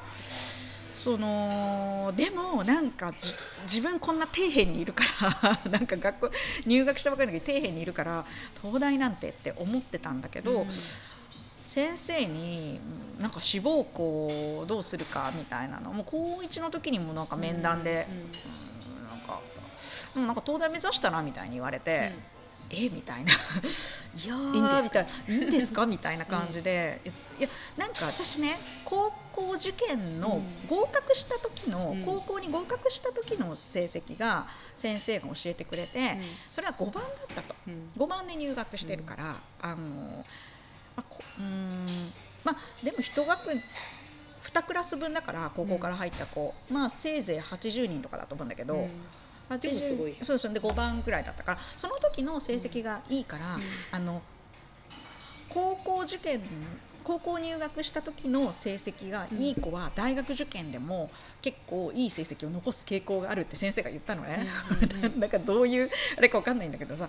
[0.95, 3.31] そのでもなんかじ
[3.65, 5.05] 自分こんな底辺にいるか
[5.43, 8.25] ら なんか学校入学したばかりの時底辺にいるから
[8.63, 10.67] 東大なんてって思ってたんだけど、うん
[11.75, 12.79] 先生に
[13.17, 14.03] うんなんか志望校
[14.61, 19.41] をどうするかみたいなのもう高1の時にもなんか面談で、うんなんか
[20.17, 22.13] うんなんか東大目指したらみたいに言われて、
[22.71, 23.33] えみたいな。
[24.15, 25.03] いやーいいんですか？
[25.03, 25.87] みたいないいんですか？
[25.87, 27.01] みたいな感じで、
[27.39, 30.69] いやなんか私ね高校受験のうん。
[30.69, 32.05] 合格した時の、うん。
[32.05, 36.19] 高校に合格した時の成績が先生が教えてくれて、
[36.53, 37.55] それは5番だったと。
[37.67, 37.91] うん。
[37.97, 40.25] 5番で入学してるから、あの
[40.97, 41.87] まあこうーん。
[42.45, 48.91] まあでも一学2クラス分だから高校から入った子、まあせいぜい80人とかだと思うんだけど、うん。
[49.49, 53.63] 80でもすごいそうそうで5番ぐらいだったからその時の成績がいいから、うん。
[53.93, 54.23] あの
[55.49, 56.41] 高校受験
[57.05, 61.11] 高校入学した時の成績がいい子は大学受験でも
[61.43, 67.09] 結構いい成績を残す傾向があるって先生が言ったのね、うんうんう なんかどういうあれか分かんないんだけどさ。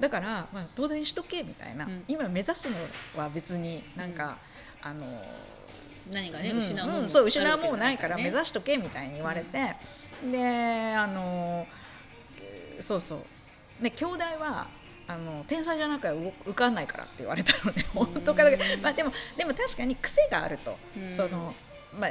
[0.00, 2.04] だから、まあ、東大にしとけみたいな、うん。
[2.08, 2.76] 今目指すの
[3.16, 4.36] は別になんか、
[4.82, 5.06] あの
[6.10, 8.30] 何かね、うん失うものうんそう失うものないから目ね。
[8.30, 9.76] 指しとけみたいに言われて、
[10.30, 11.66] であの
[12.40, 13.82] えーそうそう。
[13.82, 14.66] で兄弟は
[15.08, 21.12] あの天才じゃなきゃ動受かんないからって言われたので本当かだけど、まあ、でもでも確かに癖があると、うん。
[21.12, 21.54] その
[21.98, 22.10] まあ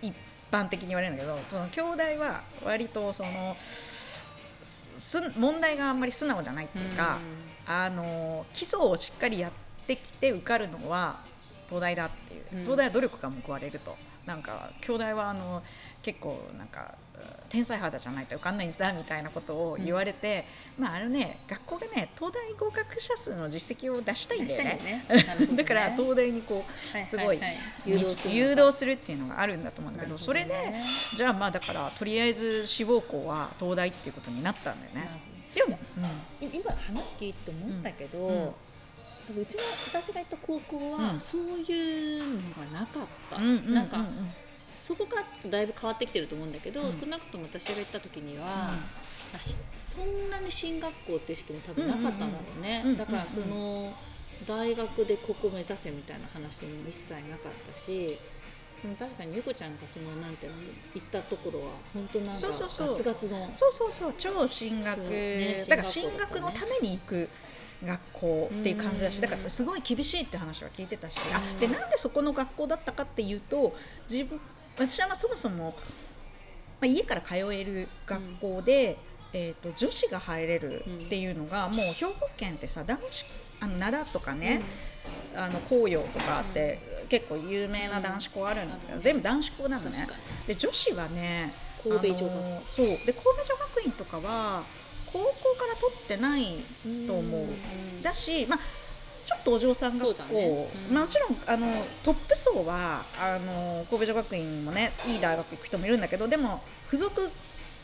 [0.00, 0.14] 一
[0.50, 3.56] 般的に言われるんだけどその兄弟は割とその
[4.62, 7.18] す問題があんまり素直じゃないっていうか、
[7.66, 9.52] あの基礎をしっかりやっ
[9.86, 11.20] てきて受かるのは
[11.66, 12.62] 東大だっていう、うん。
[12.62, 13.94] 東大は努力が報われると。
[14.24, 15.62] なんか兄弟はあの
[16.02, 16.96] 結構なんか
[17.56, 20.44] 天才肌じゃないと受かんないんだみたいなことを言われて、
[20.78, 24.80] まああのね学校がね東大合格者数の実績を出したいんだよね。
[24.84, 25.04] ね。
[25.48, 25.56] ね。
[25.56, 27.40] だから東大にこう、はいすごい
[27.86, 30.22] 誘導するっていうのがあるんだと思うんだけどね。
[30.22, 30.54] それで
[31.16, 35.08] じゃあまあだからとりあえず志望校は東大っていうことになったんだよね。
[35.54, 36.48] でも、うん。
[36.52, 38.34] 今話聞いて思ったけど、うん。
[38.34, 39.40] うん。
[39.40, 41.14] うちの私が行った高校うん。
[41.14, 42.40] はそういうの
[42.72, 43.74] がなかった、うんうんうんうん。
[43.74, 43.96] なんか
[44.86, 46.92] そこからとだいぶ変わってきてると思うんだけど、うん。
[46.92, 48.70] 少なくとも私が行った時には、
[49.34, 53.92] あしそんなに進学校って意識も多分なかったんだろうね、うんうんうんだからその
[54.46, 58.18] 大学でここ目指せみたいな話も一切なかったし
[58.82, 60.58] でも確かにゆこちゃんがそのなんていうの
[60.94, 63.02] 行ったところは本当なんかそうそうそう。
[63.02, 64.14] ガツそうそうそう。
[64.16, 67.28] 超進学、ねだから進進学のために行く
[67.84, 71.58] 学校っていう感じだしうんだからすごい厳しいって話は聞いてたし、あうん。
[71.58, 73.74] でなんでそこの学校だったかっていうと
[74.08, 74.38] 自分
[74.76, 75.74] 私はそもそも、
[76.80, 78.98] まあ、家から通える学校で、
[79.32, 83.24] えー、と女子が入れるっていうのが、もう兵庫県ってさ男子
[83.60, 84.60] あの灘とかね、
[85.34, 89.02] あの紅葉とかって、結構有名な男子校あるんだけど、うん。
[89.02, 90.06] 全部男子校なのね。
[90.46, 92.86] で女子はね神戸女学そう。
[92.86, 94.62] で神戸女学院とかは
[95.06, 95.24] 高校
[95.56, 96.56] から取ってない
[97.06, 98.02] と思う、ん。
[98.02, 98.58] だし、まあ、
[99.26, 100.68] ちょっとお嬢さん学校、ね。
[100.88, 100.94] うん。
[100.94, 101.66] まあもちろんあの
[102.04, 107.12] トップ層はあの神戸女学院もねいい大学行く人もいるんだけどでも付属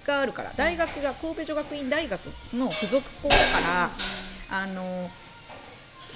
[0.07, 2.20] があるから大学が神戸女学院大学
[2.55, 3.90] の付属校だから、
[4.50, 5.11] あの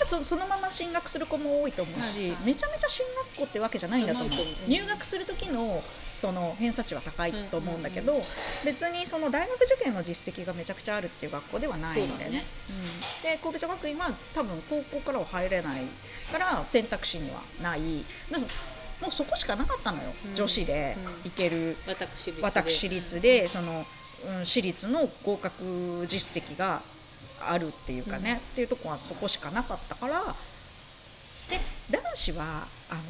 [0.03, 4.31] そそのまま進学する子も多いと思うし、めちゃめちゃ進学校ってわけじゃないんだと思う。
[4.69, 5.83] 入学する時の
[6.17, 8.15] その偏差値は高いと思うんだけど、
[8.65, 12.39] 別にその大学受験の実績がめちゃくちゃあるっていう学校ではないんだよね。
[12.39, 12.45] ね。
[12.71, 15.83] うん、で神戸女学院は多分高校からは入れない
[16.33, 17.81] から選択肢にはない。
[18.31, 18.47] でも
[19.03, 20.35] もうそこしかなかったのよ、うん。
[20.35, 22.43] 女子で行ける、私立で。
[22.43, 23.85] 私立でその、
[24.39, 26.81] うん、私立の合格実績が
[27.47, 28.37] あるっていうかね、うん。
[28.37, 30.23] っていうとこはそこしかなかったから
[31.51, 33.01] で男子はあの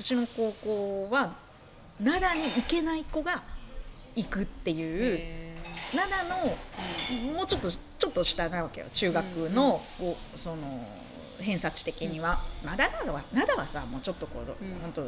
[0.00, 1.34] うちの高校は
[2.00, 3.42] 灘に行けない子が
[4.14, 5.52] 行くっていうへ
[5.94, 10.56] 灘のもうちょっとちょっと下なわけよ中学の,、こうその
[11.40, 14.78] 偏差値的には、まあ灘は灘はさもうちょっとこう、うん。
[14.80, 15.04] 本当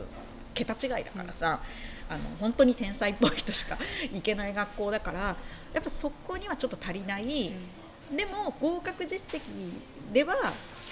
[0.52, 1.60] 桁違いだからさ、
[2.08, 3.76] あの本当に天才っぽい人しか
[4.12, 5.36] 行けない学校だから
[5.72, 9.42] やっぱそこにはちょっと足りない、ーでも合格実績
[10.12, 10.36] では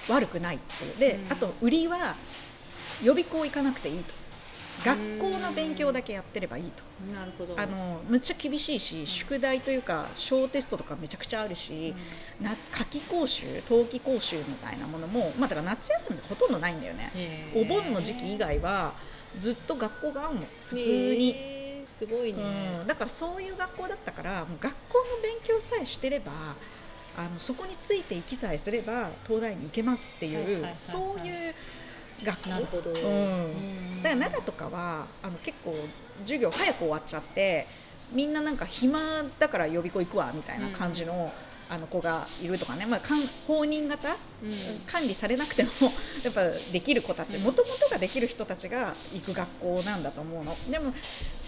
[0.08, 0.98] 悪くないっていう。
[0.98, 1.32] で、うん。
[1.32, 2.16] あと売りは
[3.04, 4.14] 予備校行かなくていいと
[4.84, 6.82] 学校の勉強だけやってればいいと。
[7.08, 7.54] うんなるほど。
[7.58, 11.94] あのむっちゃ厳しいし宿題というか小テストとかめちゃくちゃあるし、
[12.40, 18.92] な夏季講習冬季講習みたいなものも、まあ、だから夏休みほとんどないんだよね、へーお盆の時期以外は
[19.38, 20.40] ずっと学校があるの。
[20.66, 22.42] 普通に、へーすごいね、
[22.80, 26.32] うん、だからそういう学校だったからもう学校の勉強さえしてれば
[27.16, 31.54] あのそこについていきさえすれば東大に行けますっていう、そういう
[32.24, 32.50] 学校。
[32.50, 34.02] なるほど、うん。
[34.02, 35.74] だから灘とかはあの結構
[36.20, 37.66] 授業早く終わっちゃって
[38.12, 39.00] みんななんか暇
[39.38, 41.32] だから予備校行くわみたいな感じの,、
[41.70, 44.50] あの子がいるとかね、まあ、かん放任型、うん。
[44.86, 45.70] 管理されなくても
[46.24, 46.42] やっぱ
[46.72, 47.38] できる子たち。
[47.38, 50.56] もともとができる人たちが行く学校なんだと思うの。
[50.70, 50.92] でも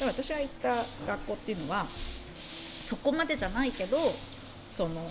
[0.07, 0.71] 私が行った
[1.07, 1.87] 学校っていうのは
[2.85, 3.97] そこまでじゃないけど
[4.71, 5.07] その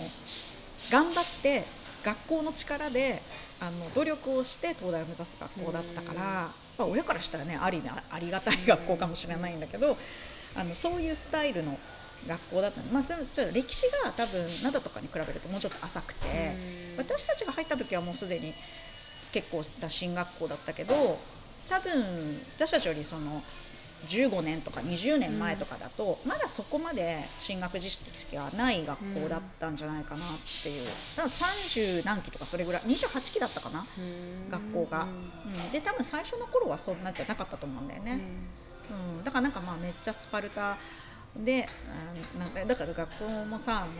[0.90, 1.64] 頑張って
[2.04, 3.20] 学校の力で
[3.60, 6.20] あの努力をして東大を目指す学校だったから、
[6.78, 7.80] まあ、親からしたらねあり
[8.10, 9.96] ありがたい学校かもしれないんだけど
[10.56, 11.78] あのそういうスタイルの
[12.28, 16.26] 学校だったまあ、それちょっと歴史が多分灘とかに比べるともうちょっと浅くて
[16.96, 18.54] 私たちが入った時はもうすでに
[19.32, 20.94] 結構な進学校だったけど
[21.68, 21.92] 多分
[22.56, 23.42] 私たちよりその
[24.04, 30.86] 15年とか20年前とかだと、まだそこまで進学実績がない学校だったんじゃないかなっていう、
[31.16, 33.84] だから30何期とかそれぐらい28期だったかな、
[34.50, 35.06] 学校が、
[35.46, 38.20] うん、で多分最初の頃はそんなじゃなかったと思うんだよね、
[39.18, 40.76] うん、だからなんかまあめっちゃスパルタ
[41.36, 41.66] で
[42.38, 43.96] なんかだから学校もさもう本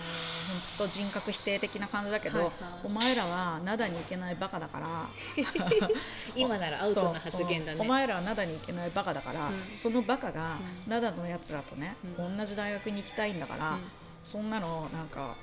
[0.79, 2.55] 当人格否定的な感じだけど、はいはい、
[2.85, 4.87] お前らは灘に行けないバカだから。
[6.37, 7.79] 今ならアウトな発言だね。
[7.81, 13.85] お前らは灘に行けないバカだから、うん、そのバカが灘のやつらとね、うん、同じ大学に行きたいんだから、うん、
[14.25, 15.35] そんなのなんか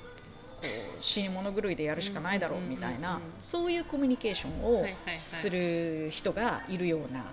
[0.62, 4.86] こう死に物狂いでやるしかないだろうみたいなそういうコミュニケーションを
[5.30, 7.24] する人がいるような。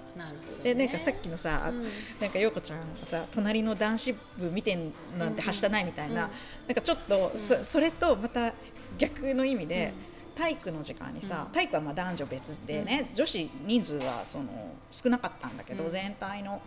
[0.64, 1.72] でなんかさっきのさ、
[2.20, 6.30] なんか陽子ちゃんさ隣の男子部見てんなんてはしたないみたいな、
[6.68, 8.54] なんかちょっとそそれとまた
[8.98, 9.94] 逆の意味で。
[10.36, 14.46] 体育の時間にさ、体育はまあ男女別でね、女子人数はその
[14.90, 16.62] 少なかったんだけど、全体の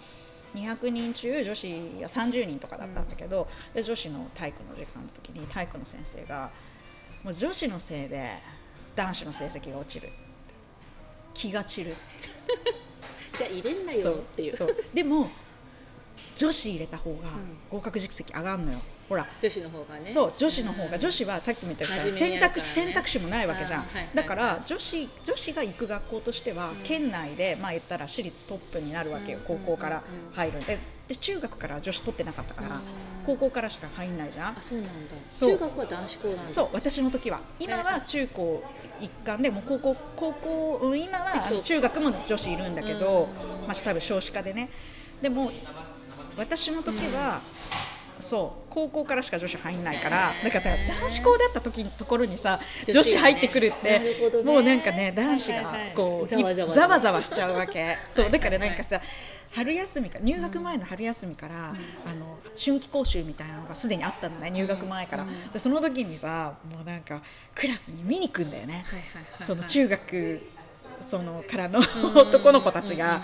[0.55, 6.51] 200人中女子や30人とかだったんだけど、うん、で女子の体育の時間の時に体育の先生が
[7.23, 8.39] もう女子のせいで
[8.95, 10.09] 男子の成績が落ちる
[11.35, 11.97] 気が散る。
[13.39, 14.55] じゃあ入れんなよっていう。
[14.93, 15.27] でも
[16.37, 17.19] 女子入れた方が
[17.71, 18.79] 合格実績上がるのよ、
[19.09, 19.27] ほら。
[19.41, 20.07] 女子の方がね。
[20.07, 20.99] そう女子の方が。
[20.99, 30.03] 女子はさっきも言ったように選択肢、選択肢もないわけじゃん、だから女子女子が行く学校としては、県内でまあ言ったら私立トップになるわけよ、高校から
[30.33, 30.79] 入るんで。
[31.09, 32.81] で中学から女子取ってなかったから、
[33.27, 34.59] 高校からしか入んないじゃん。
[34.59, 35.15] あそうなんだ。
[35.31, 36.49] 中学は男子校なんだ。
[36.49, 37.41] そう私の時は。
[37.59, 38.65] 今は中高
[39.01, 43.29] 一貫でも高校高校今は中学も女子いるんだけど、
[43.67, 44.71] まあ多分少子化でね。
[45.21, 45.53] でも
[46.37, 47.41] 私の時は、
[48.23, 54.05] そう高校からしか女子入んないからだから男子校だった時のところにさ女子入ってくるって、ね、
[54.45, 57.97] もうなんかね男子がこうざわざわしちゃうわけ。
[58.09, 59.01] そうだからなんかさ
[59.51, 61.69] 春休みか入学前の春休みから、うん、あ
[62.15, 67.21] の春季講習みたいなのがすでにあったのね入学前から、うん、でその時にさもうなんか
[67.55, 68.85] クラスに見に行くんだよね、
[69.41, 70.41] その中学
[71.07, 71.81] そのからの
[72.15, 73.23] 男の子たちが、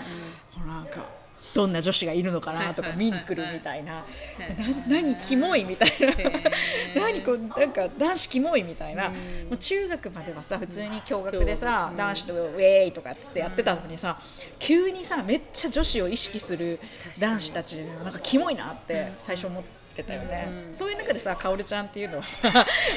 [0.61, 1.18] うん、なんか
[1.53, 4.03] どんな女子がいるのかなとか見に来るみたいな
[4.87, 6.13] 「何キモい」みたいな
[6.95, 9.09] 「何こうなんか男子キモい」みたいな。
[9.09, 9.15] も
[9.55, 14.19] う中学まではさ普通に共学でさ男子とウェイとかっつってやってたのにさ
[14.59, 16.79] 急にさめっちゃ女子を意識する
[17.19, 19.78] 男子たちなんかキモいなって最初思って。
[19.99, 22.39] ってたよね、うん、そういう中でさかおるちゃんっていうのはさ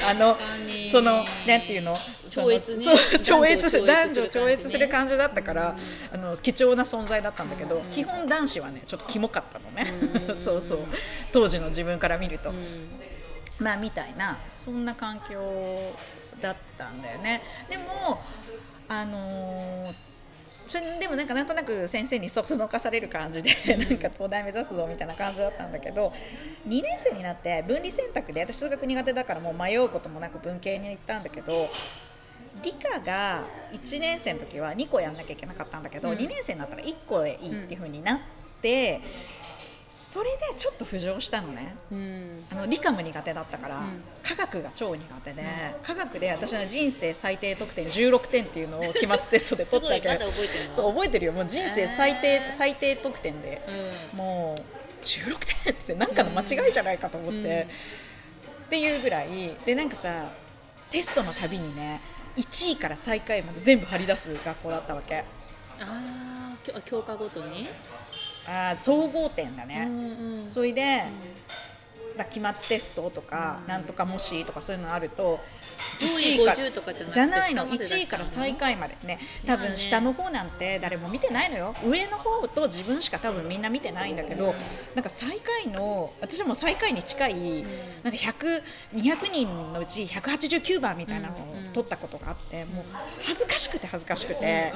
[0.07, 0.37] あの
[0.91, 1.93] そのなんていうの？
[2.29, 2.83] 超越、ね、
[3.21, 5.75] 超越する男女超越する感じだったから、
[6.13, 9.85] うん、あの貴重な存在だったんだけど、うん、基本男子はねちょっとキモかったのね、
[10.37, 10.79] そうそう。
[11.31, 12.51] 当時の自分から見ると、
[13.59, 15.39] まあみたいなそんな環境
[16.41, 17.41] だったんだよね。
[17.69, 18.21] でも
[18.87, 20.12] あのー
[20.73, 26.11] それでもなんかなんとなく先生にそそのかされる感じでなんか東大目指すぞみたいな感じだったんだけど
[26.67, 31.53] 2年生になって分離選択で私数学苦手だからもう迷うこともなく文系に行ったんだけど
[32.63, 38.19] 理科が1年生の時は2個やんなきゃいけなかったんだけど、うん、2年生になったら1個でいいっていう風になっ
[38.63, 38.99] て。
[39.57, 39.62] うん
[39.93, 45.47] それでちょっと浮上したのね、うん、あの理科も苦手だったから、うん、科学が超苦手で、うん、
[45.83, 50.31] 科学で私の人生最低得点16点っていうのを期末テストで取ったけど
[50.73, 51.31] そう覚えてるよ。
[51.31, 53.61] もう人生最低、えー、最低得点で、
[54.15, 57.67] もう16点って何かの間違いじゃないかと思って、
[58.65, 59.55] っていうぐらい。
[59.63, 60.31] でなんかさ
[60.89, 62.01] テストのたびにね
[62.35, 65.19] 1位から最下位まで全部張り出す学校だったわけ。
[65.19, 65.23] あ
[65.79, 67.69] あ教科ごとに？
[68.47, 71.03] あ総合点だね、うんうん、それで、
[72.17, 75.39] だ期末テストとか、うん、なんとかもしとかそういうのあると
[75.99, 81.75] 1位からじゃないの1位から最下位までね多分下の方なんて誰も見てないのよ。
[81.85, 84.53] 上の方と自分しか多分みんな見てないんだけど、うん、
[84.95, 87.65] なんか最下位の私も最下位に近い、うん、
[88.03, 91.37] なんか100200人のうち189番みたいなのを
[91.73, 92.85] 取ったことがあって、もう
[93.21, 94.73] 恥ずかしくて恥ずかしくて、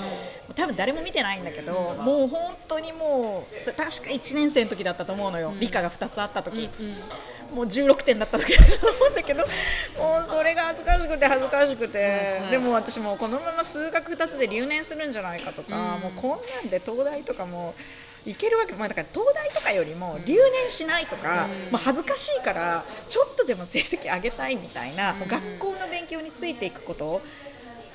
[0.49, 6.69] うん、多分誰も見てないんだけど、もう本当にもう確か1年生の時だったと思うのよ、理科が2つあった時。
[7.53, 17.73] もう16点だった時だと思うんだけどもうそれが恥ずかしくて恥ずかしくて、でも私もこのまま数学2つで留年するんじゃないかとか、うん、もうこんなんで東大とかも。
[18.25, 27.21] いけるわけ、まあ、だから東大とかよりも留年しないとか、うん、まあ、恥ずかしいからちょっとでも成績上げたいみたいな、うん、学校の勉強についていくこと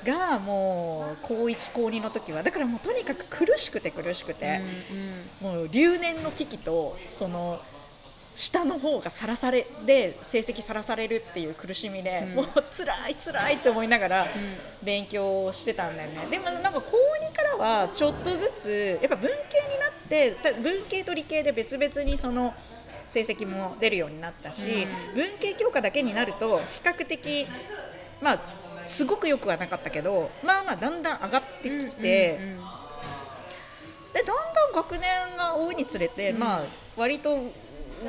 [0.03, 4.59] がもう高1高2の時はだからもうとにかく苦しくて苦しくて、
[5.41, 7.59] もう留年の危機とその
[8.35, 14.27] 下の方がさらされで成績さらされるっていう苦しみで、もう辛い辛いって思いながら
[14.83, 19.35] 勉強してたんだよね、でもなんか高2からはちょっとずつやっぱ文系
[19.71, 22.53] になって文系と理系で別々にその
[23.07, 27.47] 成績も出るようになったし、文系教科だけになると比較的
[28.21, 28.39] まあ
[28.85, 32.01] すごくよくはなかったけどまあまあだんだん上がってきて、
[34.13, 35.01] でだんだん学年
[35.37, 36.61] が追うにつれて、まあ
[36.97, 37.37] 割と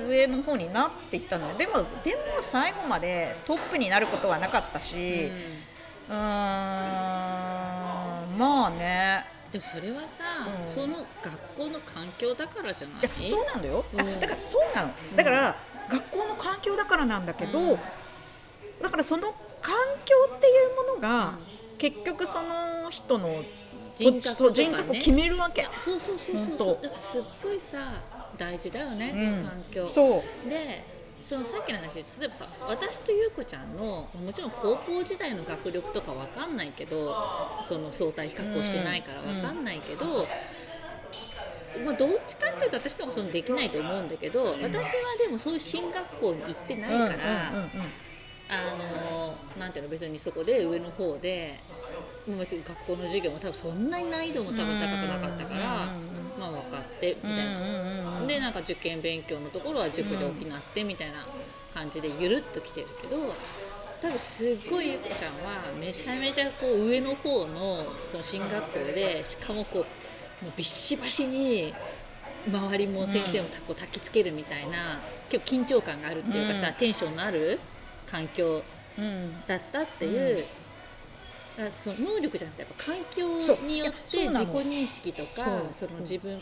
[0.02, 5.30] 上の方になっていったのででもでも最後までトップになることはなかったし
[6.08, 6.18] うーん。
[8.38, 9.24] まあね。
[9.52, 10.24] でもそれはさ、
[10.58, 13.04] うん、その学校の環境だからじゃない？
[13.22, 14.90] いそうなんだよ、うん、だからそうなの。
[15.14, 15.54] だから、
[15.88, 17.78] 学校の環境だからなんだけど、うん、
[18.82, 19.32] だからその
[19.62, 21.34] 環境っていうものが、
[21.78, 23.44] 結局その人の
[23.94, 25.68] 人格、ね、人格を決めるわけ。
[25.78, 27.78] そうそうそうそうだからすっごいさ
[28.38, 29.86] 大事だよね、環境。
[29.86, 30.48] そう。
[30.48, 37.14] でそのさっきの話例えばさ私と優子ちゃんのもちろん高校時代の学力とか分かんないけど
[37.62, 40.26] その相対比較をしてないから分かんないけど、
[41.82, 44.82] まあ、どっちかっていうと私とかそのできないと思うんだけど私は
[45.18, 47.52] でもそういう進学校に行ってないから、
[48.50, 51.54] あのなんていうの別にそこで上の方で
[52.38, 55.66] 別に学校の授業も多分そんなに難易度も多分高くなかったから、
[56.38, 60.32] まあ分かってみたいな、でなんか受験勉強のところは塾で補っ
[60.74, 61.14] てみたいな
[61.74, 63.16] 感じでゆるっと来てるけど
[64.00, 69.80] 多分すっごいゆこちゃんはめちゃめちゃこう上の方のその進学校でしかもこ
[70.42, 71.72] うもうビシバシに
[72.48, 77.58] 周りも先生もこう焚きつけるみたいな、結構緊張感があるっていうかさ、テンションのある
[78.10, 78.62] 環境
[79.46, 80.38] だったっていう。
[81.72, 86.36] その能力じゃなくてやっぱ環境によって自己認識とかその自分、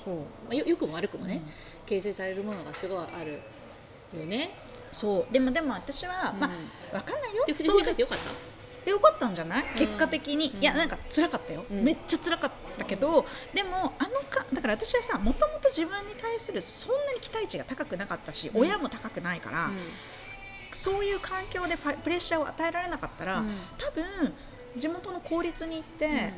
[0.48, 1.50] まあ、よくも悪くもね、うん、
[1.84, 3.38] 形成されるものがすごいある
[4.18, 4.48] よね。
[4.90, 5.32] そう。
[5.32, 6.50] でもでも私は、まあ
[6.92, 7.44] 分かんないよ。
[7.46, 8.90] で藤井さんってよかった。
[8.90, 9.64] よかったんじゃない？
[9.76, 19.68] 結果的に、うん、いやなんか辛かったよ、うん、めっちゃ辛かったけど、でもあのかだから私はさもともと自分に対するそんなに期待値が高くなかったし、親も高くないから、
[20.72, 23.42] そういう環境でプレッシャーを与えられなかったら、
[23.78, 24.04] 多分
[24.76, 26.32] 地元の公立に行って、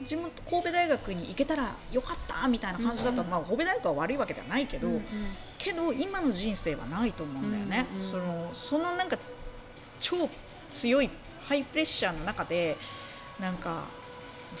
[0.00, 5.02] うん、地元神戸大学に行けたらよかったみたいな感じだったら、うん、まあ、神戸大学は悪いわけではないけど、うんうん、
[5.58, 7.86] けど今の人生はないと思うんだよね。
[7.90, 9.18] うんうん、そのそのなんか
[10.00, 10.28] 超
[10.70, 11.10] 強い
[11.48, 12.76] ハイプレッシャーの中で
[13.40, 13.84] なんか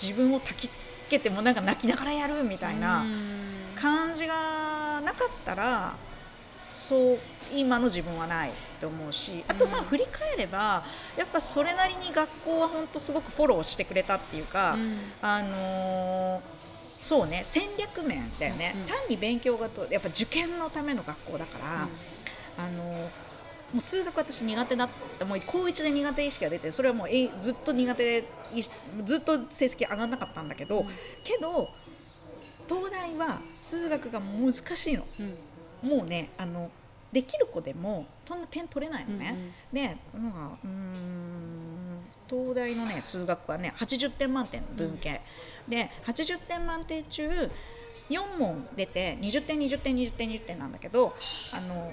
[0.00, 3.04] 自分を焚きつけてもなんか泣きながらやるみたいな
[3.76, 5.94] 感じがなかったら
[6.60, 7.18] そう
[7.52, 10.82] 今の自分はないと思うしあとまあ振り返れば
[11.16, 16.40] やっぱそれなりに学校は本当すごくフォローしてくれたっていうか、うん、あのー、
[17.02, 23.08] そうね戦略面だよね、うん、単に勉強がとやっぱ受験のための学校だから、うん、あのー、も
[23.78, 24.88] う数学私苦手だっ
[25.18, 28.28] たもう高1で苦手意識が出てそれはもうえずっと苦手で
[29.04, 30.84] ずっと成績上がらなかったんだけど、
[31.24, 31.70] けど
[32.68, 35.04] 東大は数学が難しいの。
[35.82, 36.70] もうねあの
[37.14, 39.30] できる子でもそんな点取れないのね。
[39.72, 41.98] うんうん、でうん
[42.28, 45.20] 東大のね数学はね80点満点の文系、
[45.66, 47.28] うん、で80点満点中
[48.10, 51.14] 4問出て20点20点20点20点なんだけど
[51.52, 51.92] あの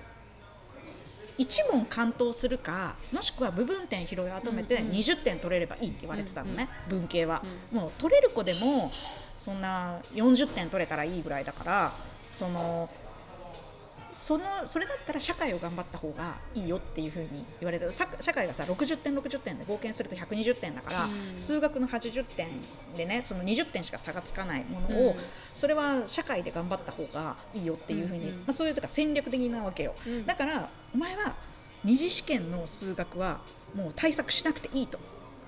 [1.38, 8.91] 1問完登するかもしくは部分点拾い集めて20点取れればいいって言われてたのね、うんうん、文系は、うん、もう取れる子でも
[9.38, 11.91] そんな40点取れたらいいぐらいだから
[12.30, 12.89] その
[14.14, 17.91] そのそれだったら社会を頑張った方がいいよっていうふうに言われた。
[17.91, 22.47] 社会がさ60点60点で合計すると120点だから、うん、数学の80点
[22.95, 25.16] でねその20点しか差がつかないものを、うん、
[25.53, 31.36] それは社会で頑張った方がいいよっていうふうに、うんうん、まあ、そういうとか戦略的なわけよ、うん、だからお前は
[31.84, 33.41] 二次試験の数学は
[33.76, 34.99] もう対策しなくていいと。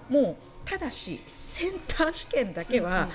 [0.10, 0.36] もう
[0.66, 3.10] ただしセンター試験だけは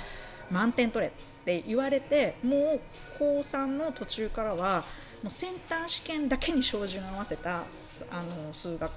[0.50, 2.80] 満点取れって言われてもう
[3.18, 4.84] 高3の途中からは
[5.22, 8.90] もうセンター試験だけに照準を合わせたあの数学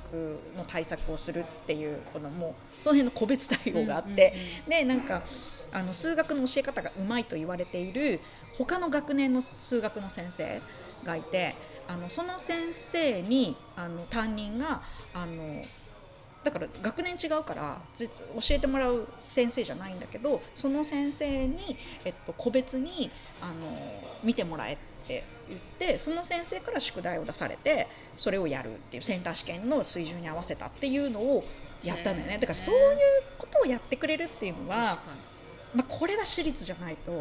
[0.55, 4.33] の対策をするっていうこのもうその辺の個別対応があって、
[4.67, 5.23] でなんか
[5.71, 8.19] あの数学の教え方がうまいと言われている
[8.57, 10.61] 他の学年の数学の先生
[11.03, 11.55] がいて
[11.87, 14.81] あのその先生にあの担任が
[15.13, 15.61] あの
[16.43, 18.09] だから学年違うから教
[18.51, 23.11] えてもらう先生じゃないんだけどその先生に、えっと、個別に
[23.41, 23.77] あの
[24.23, 31.43] 見てもらえって言ってその先生から宿題を出されてそれをやるっていうセンター試験の水準に合わせたっていうのを
[31.83, 32.97] やったんだよねだからそういう
[33.37, 34.99] ことをやってくれるっていうのは、
[35.75, 37.11] まあ、これは私立じゃないと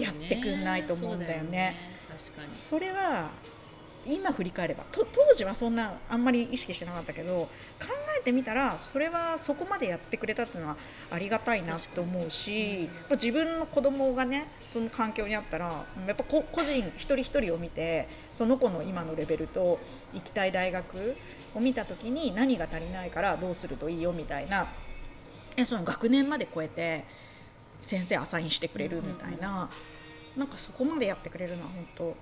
[0.00, 1.74] やってくんないと思うんだよね。
[2.16, 2.50] そうだよね。
[2.50, 3.30] それは
[4.06, 4.84] 今振り返れば。
[4.90, 7.48] と当時はそんなあんまり意識してなかったけど考
[8.18, 10.76] えてみたらそれはそこまでやってくれたっていうのは
[11.10, 19.78] ありがたいなと思うし、やっぱ自分の子供がねその環境にあったらやっぱこ個人一人一人を見てその子の今のレベルと
[20.12, 21.16] 行きたい大学
[21.54, 24.68] を見た時に何が足りないからどうするといいよみたいな
[25.56, 27.04] えその学年まで超えて
[27.82, 29.68] 先生アサインしてくれるみたいな、
[30.36, 32.16] なんかそこまでやってくれるのは本当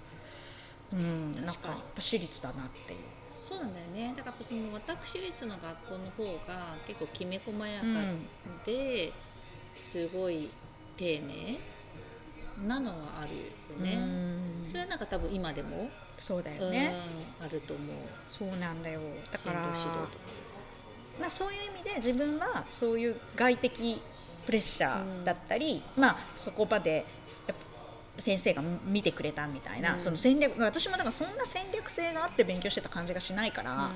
[0.93, 2.99] うんなんかやっぱ私立だなっていう。
[3.45, 4.15] そうなんだよね。
[4.17, 8.27] だからその私立の学校の方が結構きめ細やかうん
[8.65, 9.13] で、
[9.73, 10.49] すごい
[10.97, 11.57] 丁寧
[12.67, 13.31] なのはある
[13.75, 14.69] よね、うん。
[14.69, 16.93] それはなんか多分今でも、そうだうんよね、
[17.41, 17.97] あると思う。
[18.27, 19.01] そうなんだよ。
[19.31, 20.47] だから指導とか。
[21.21, 24.03] まあ、そういう意味で自分はそういう外的
[24.45, 27.05] プレッシャーだったり、まあそこまで
[28.19, 30.01] 先生が見てくれたみたいな、うん。
[30.01, 33.91] その戦略私もだからそんな戦略性があって勉強してた感じがしないから、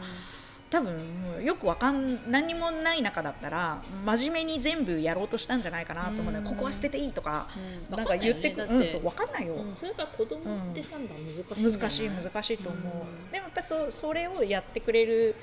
[0.70, 7.48] 多分よくわかん何にもない中だったら真面目に全部やろうとしたんじゃないかなと思うのここは捨てていいとか、
[7.90, 7.96] うん。
[7.96, 8.78] なんか言ってくわかんない。
[8.78, 10.44] よねうんそうわかんないよ、うん、それから子供っ
[10.74, 13.32] て判断難しいんじゃない、難しい難しいと思う、うん。
[13.32, 15.34] でもやっぱりそそれをやってくれる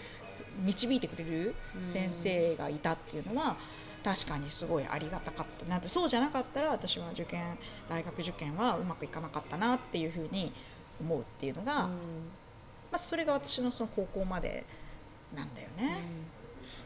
[0.63, 3.57] 導いてくれる先生がいたっていうのは、
[4.03, 5.65] 確かにすごいありがたかった。
[5.65, 7.57] なってそうじゃなかったら私は受験
[7.89, 10.51] 大学受験はうまくいかなかったなっていうふうに
[10.99, 11.89] 思うっていうのが、ま
[12.93, 14.63] あ、それが私のその高校まで
[15.35, 15.85] なんだようん。
[15.85, 15.97] ね。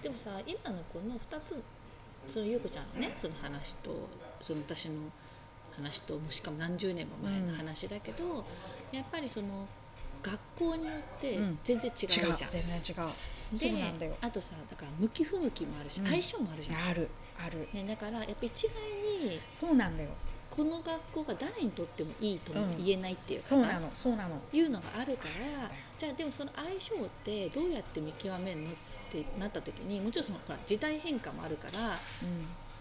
[0.02, 1.62] でもさ今のこの2つ
[2.28, 4.10] その優子ちゃんのねその話と
[4.40, 4.96] その私の
[5.76, 8.44] 話ともうしかも何十年も前の話だけど、
[8.92, 9.68] やっぱりその
[10.22, 12.50] 学校によってうん全然違うじゃん。
[12.50, 13.10] 全然違う
[13.52, 14.16] でそうなんだよ。
[14.22, 16.08] あとさだから向き不向きもあるし、うん。
[16.08, 16.90] 相性もあるじゃん。
[16.90, 17.10] ある
[17.46, 17.68] ある。
[17.74, 18.74] ね、だからやっぱ一概
[19.30, 20.10] にそうなんだよ。
[20.50, 22.84] この学校が誰にとってもいいともうん。
[22.84, 24.42] 言えないっていうかさ、そうなのそうなの。
[24.52, 28.74] いうのがあるからじゃあでもその相性ってどうやって見極めるのっ
[29.12, 31.98] てなった時にもちろんそのほら時代変化もあるからやっ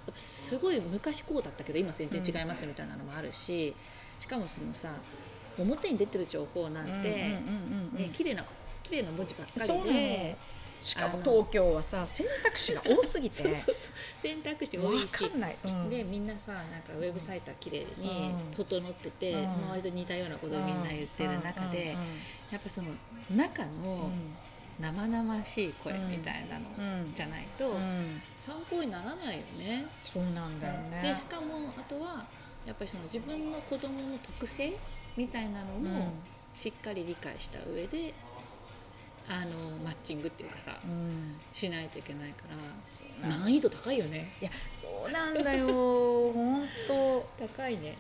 [0.06, 3.74] ぱすごい昔こうだったけど今全然違いますみたいなのもあるし、
[4.18, 4.90] しかもそのさ
[5.58, 7.38] 表に出てる情報なんて、
[8.12, 8.44] 綺麗な
[8.82, 9.90] 綺麗な文字ばっかそうなの。
[9.90, 10.36] りで。
[10.81, 13.43] しかも東京はさ選択肢が多すぎて。
[14.18, 15.12] 選択肢多わいし。
[15.12, 15.91] かんない、うん。
[15.91, 18.53] でみんなさなんかウェブサイトは綺麗にうん。
[18.53, 19.43] 整ってて、うん。
[19.45, 21.97] まあ割と似たようなことをみんな言ってる中で、
[22.51, 22.89] やっぱその
[23.31, 23.83] 中うん。
[23.83, 24.11] の
[24.81, 27.12] 生々しい声みたいなのうん。
[27.14, 28.22] じゃないとうん。
[28.39, 29.87] 参考にならないよね。
[30.03, 31.03] そうなんだよね。
[31.03, 32.26] でしかもあとは
[32.66, 34.72] やっぱりその自分の子供の特性
[35.16, 35.85] みたいなのうん。
[35.85, 36.12] も
[36.53, 38.12] しっかり理解した上で
[39.33, 39.53] あの
[39.85, 41.37] マッチングっていうかさうん。
[41.55, 42.45] しないといけないか
[43.22, 44.33] ら難易度高いよね。
[44.41, 45.66] いやそうなんだよ。
[46.35, 47.47] 本当。
[47.47, 47.97] 高いね。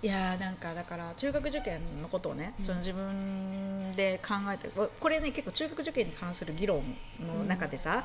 [0.00, 2.64] いやーなんかだから中学受験のことをね、うん。
[2.64, 6.84] その自分で考えてここれね結構中学受験に関する議論
[7.20, 8.04] の中でさ、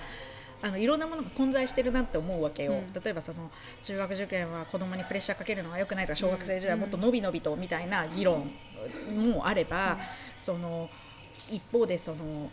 [0.63, 2.93] あのいろんなものが混在してるなって思うわけよ、うん。
[2.93, 3.51] 例えばその
[3.83, 8.49] 中学受験は子供にプレッシャーかけるのは良くないとか小学生時代はもっと伸び伸びとみたいな議論
[9.11, 9.99] もあれば、
[10.35, 10.89] その
[11.51, 12.49] 一方でその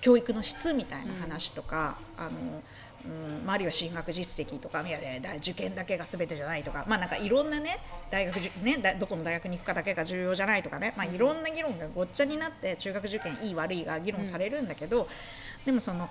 [0.00, 2.30] 教育の質みたいな話とか、あの
[3.04, 4.98] うんまあ、あるいは進学実績とかいや
[5.36, 7.78] 受験だけが全てじゃないとか、まあ、なんかいろんなね
[8.10, 15.08] 大学受ねだどこの大学に行くかだけが重要じゃないとかね、まあ、いろんな議論がごっちゃになって中学受験いい悪いが議論されるんだけど、
[15.64, 16.08] でもその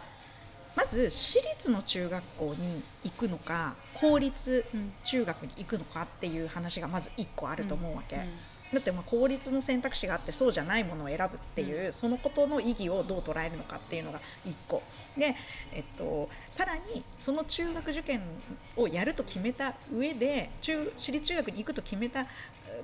[0.76, 8.18] まず私立の中学校に行くのか公立うん中学に行くのかっていう話がまず1個あると思うわけ。
[8.18, 8.22] うん
[8.74, 14.82] だってまあ公立の選択肢があってそうじゃないものを選ぶっていう、そのことの意義をどう捉えるのかっていうのが1個。
[15.18, 15.36] で、
[15.74, 18.22] えっと、さらにその中学受験
[18.76, 22.26] をやると決めた上で中私立中学に行くと決めた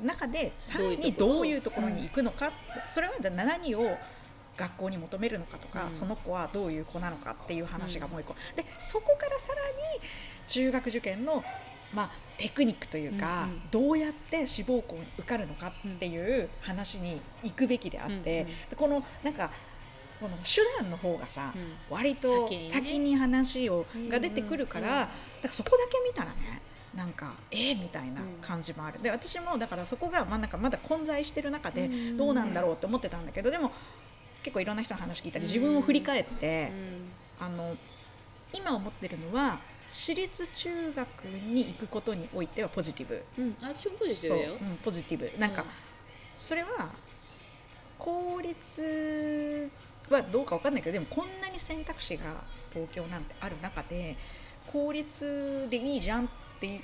[0.04, 1.90] 中でさらにどういうところ？
[1.90, 2.52] に行くのか、
[2.90, 3.98] それはじゃあ何を
[4.58, 5.94] 学校に求めるのかとか、うん。
[5.94, 9.62] その子はどういう子なのかっていう話がもう一個、でそこからさら
[10.00, 10.08] に
[10.48, 11.44] 中学受験の、
[11.94, 13.62] まあ、テクニックというか、うんうん。
[13.72, 19.52] どうやって志望校に受かるのかっていう話に行くべきであって、うんうんでこのなんか
[20.20, 21.74] この手段の方がさ、うん。
[21.90, 25.10] 割と先に話をうんが出てくるから、だか
[25.44, 26.62] らそこだけ見たらね
[26.94, 33.72] なんかえー、みたいな感じもある、で私もだからそこがまあなんかまだ混在してる中でうんどうなんだろうって思ってたんだけどでも
[34.44, 36.72] 結構いろんな人の話聞いたり自分を振り返って、
[37.40, 37.76] あの
[38.54, 39.60] 今思ってるのは
[39.92, 43.22] 私立中学に行くことにおいてはポジティブ。
[43.38, 44.54] うん、うん、私もポジティブだよ。
[44.54, 44.64] う。
[44.64, 45.32] ん、ポジティブ。
[45.38, 45.68] なんか、うん
[46.42, 46.90] それは
[48.00, 49.72] 公立
[50.10, 52.24] はどうかわかんないけどでもこんなに選択肢が
[52.74, 54.16] 東京なんてある中で
[54.74, 56.28] 公立でいいじゃんっ
[56.60, 56.82] て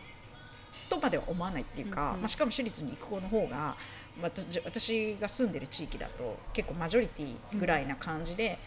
[0.91, 2.19] とまでは思わないっていうか、うんうん。
[2.21, 3.75] まあ、しかも私立に行く子の方が、
[4.21, 8.59] まあ、私私が住んでる地域だと結構マジョリティぐらいな感じで、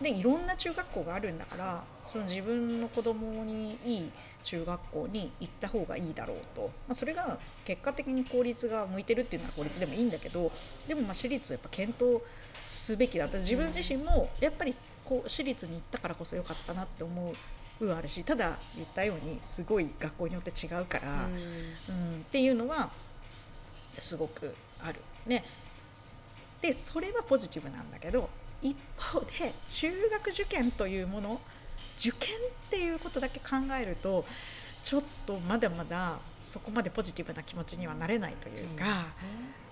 [0.00, 4.10] でいろんな中学校があるんだからその自分の子供にいい
[4.42, 10.52] 中学校に行った方がいいだろうと、まあ、それが結果的に公立が向いてるっていうのは公立でもいいんだけど
[10.86, 12.22] でもまあ私立をやっぱ検討
[12.66, 13.28] すべきだ。
[13.28, 14.74] と自分自身もやっぱり
[15.04, 17.34] こう私立に行ったからこそ良かったなって思う
[17.78, 21.34] 部分はあるしただ言ったようにすごい学校によって違うから、うんっ
[22.30, 22.90] ていうのは
[23.98, 25.00] すごくある。
[25.26, 25.44] ね、
[26.60, 28.28] でそれはポジティブなんだけど
[28.60, 31.40] 一方で中学受験というもの
[31.98, 32.40] 受験っ
[32.70, 34.24] ていうことだけ考えると
[34.82, 39.06] ちょっとまだまだそこまでポジティブな気持ちにはなれないというか、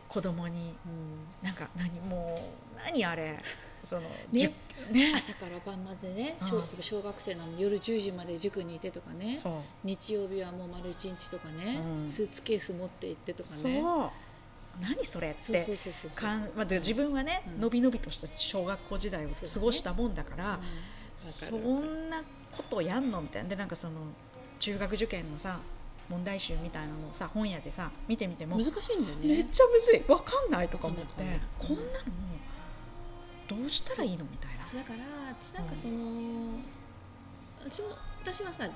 [0.09, 0.75] 子供に
[1.43, 3.39] なんか何もう何あれ
[3.83, 4.03] その
[4.33, 4.49] じゅ
[4.91, 5.13] ね。
[5.15, 6.49] 朝から晩までねうん。
[6.49, 9.39] 小小学生なのに夜10時まで塾にいてとかね。
[9.85, 12.09] 日曜日はもう丸一日とかね、うん。
[12.09, 13.85] スーツケース持って行ってとかね。
[14.81, 15.67] 何それって
[16.79, 17.61] 自分はね、うん。
[17.61, 20.61] のびのびとした小学校時代を過ごしたもんだからうん
[21.23, 23.21] そんなことやんの？
[23.23, 23.49] みたいな。
[23.49, 23.95] でなんかその
[24.59, 25.59] 中学受験のさ
[26.09, 29.27] 問題集みたいなのをさ本屋でさ見てみても難しいんだよね。
[29.27, 30.03] めっちゃむずい。
[30.09, 31.89] わかんないとか思ってこんなの
[33.49, 34.25] どうしたらいいの？
[34.25, 34.65] みたいな。
[34.65, 36.61] だから私なんかその、
[37.61, 37.89] 私も
[38.23, 38.69] 私はさ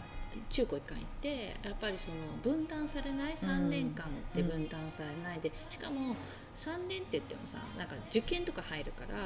[0.51, 6.17] 中高一貫行ってやっぱりその分担されない？3年間で分担されないで、しかも
[6.55, 9.17] 3年って言ってもさなんか受験とか入るから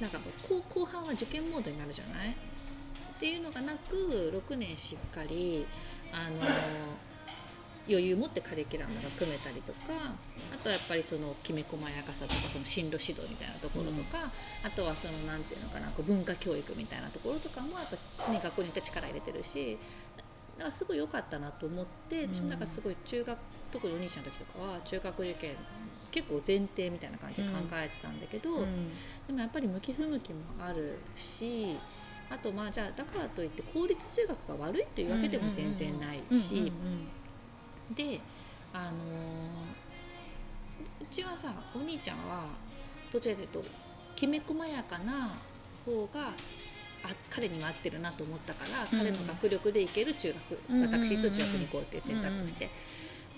[0.00, 2.30] なんか後後半は受験モードになるじゃない？
[2.30, 2.34] っ
[3.20, 5.66] ていうのがなく6年しっかり
[6.12, 6.40] あの
[7.88, 10.16] 余裕持ってカリキュラムが組めたりとか
[10.54, 14.18] あとはやっぱりそのきめ細やかさとかその進路指導みたいなところとか、
[14.64, 19.76] あとはそのなんていうのかなこう文化教育みたいなところとかもやっぱ、ね、学校によって力入れてるし
[20.56, 23.38] だからすごい良かったなと思って私もなんかすごい中学
[23.72, 25.56] 特にお兄ちゃんの時とかは中学受験
[26.10, 28.66] 結構前提みたいな感じで考えてたんだけど、
[29.30, 31.76] でもやっぱり向き不向きもあるし
[32.28, 36.72] あとまあじゃあだからといって公立中学が悪いっていうわけでも全然ないし。
[37.94, 38.20] で
[38.72, 38.92] あのー
[41.02, 42.46] うちはさお兄ちゃんは
[43.12, 43.70] どちらかというと
[44.14, 45.32] きめ細やかな
[45.84, 46.32] 方があ
[47.30, 49.06] 彼には合ってるなと思ったから、うん。
[49.06, 52.68] 彼の学力でいける中学、うん私と中学に行こうっていう選択をして、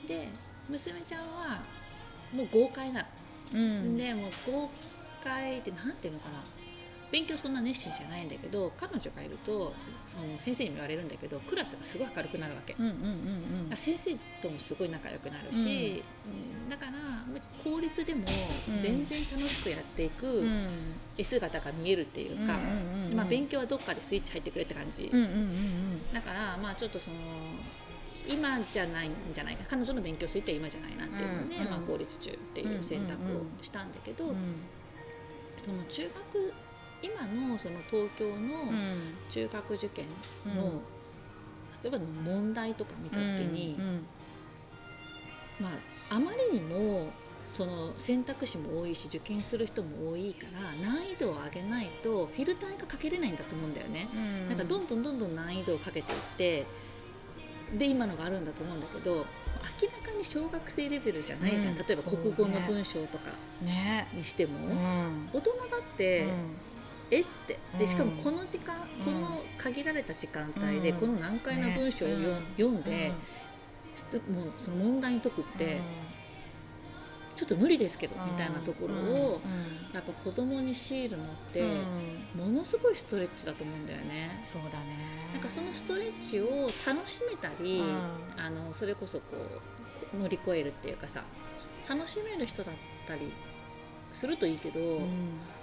[0.06, 0.28] で
[0.68, 1.62] 娘ちゃんは
[2.34, 3.06] もう豪快なの、
[3.54, 3.96] うん。
[3.96, 4.70] でもう豪
[5.22, 6.42] 快ってなんていうのかな？
[7.10, 9.74] 勉強そんな熱心じゃないんだけど彼女がいると
[10.06, 12.74] そその先生にも言われるんだけどクラスがすごい明るくなるわけ。
[12.78, 12.96] うんうんう
[13.66, 13.76] んうん。
[13.76, 16.92] 先生ともすごい仲良くなるし、うんだから
[17.34, 18.24] 別に公立でも
[18.68, 18.80] うん。
[18.80, 20.42] 全然楽しくやっていく
[21.22, 23.14] 姿が見えるっていうか、うんうんうんうん。
[23.14, 27.16] まあ、勉強はどっかでスイッチ入ってくれって感じ、うんうんうんだからまあちょっとその
[28.26, 29.64] 今じゃないんじゃないか。
[29.68, 34.36] 彼女の勉強スイッチは今じゃないなっていうので、うんうんまあ、公立中っていう選択をしたんだけど、うん
[35.56, 36.54] その中学
[37.02, 39.14] 今のその東京のうん。
[39.28, 40.06] 中学受験
[40.46, 40.56] うん。
[40.56, 40.82] の、
[41.82, 44.06] 例えばの問題とか見た時に、うん。
[45.60, 45.68] ま
[46.10, 47.10] あ、あまりにも
[47.46, 54.08] その選択肢も多いし受験する人も多いから難易度を上げないとフィルターがかけれないんだと思うんだよね。
[54.14, 54.48] うん。
[54.48, 56.66] なんかどんどんどんどん難易度をかけていって
[57.76, 59.26] で今のがあるんだと思うんだけど
[59.80, 63.30] 明らかに小学生レベルじゃないじゃん、うん例えば国語の文章とか
[63.62, 65.28] ねにしても、うん。
[65.32, 66.26] 大人だって、
[67.10, 67.58] えって。
[67.78, 68.18] でしかもうん。
[68.18, 69.04] この時間、うん。
[69.04, 71.00] この限られた時間帯でうん。
[71.00, 72.42] この難解な文章をよ、ねうん。
[72.56, 73.12] 読んで、
[73.96, 75.78] 質もうその問題に解くって、
[77.42, 79.40] ちょっと無理ですけど、みたいなところを、
[79.92, 81.64] やっぱ子供に強いるのって、う
[82.38, 82.46] ん。
[82.46, 84.40] ものすごいストレッチだと思うんだよね。
[84.44, 84.96] そうだね。
[85.32, 87.90] なんかそのストレッチを楽しめたり、うん。
[88.40, 89.24] あのそれこそこ
[90.14, 91.24] う乗り越えるっていうかさ
[91.88, 92.74] 楽しめる人だっ
[93.08, 93.32] たり
[94.12, 95.08] するといいけど、うん。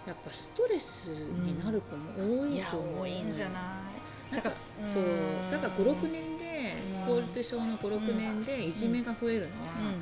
[0.05, 3.59] やっぱストレスになる子も多いと思う、多いんじゃな
[4.32, 4.34] い？
[4.34, 5.03] なんかだからそう
[5.49, 6.75] だから56年で
[7.07, 7.15] うん。
[7.15, 9.93] 公立小の56年でいじめが増えるのは、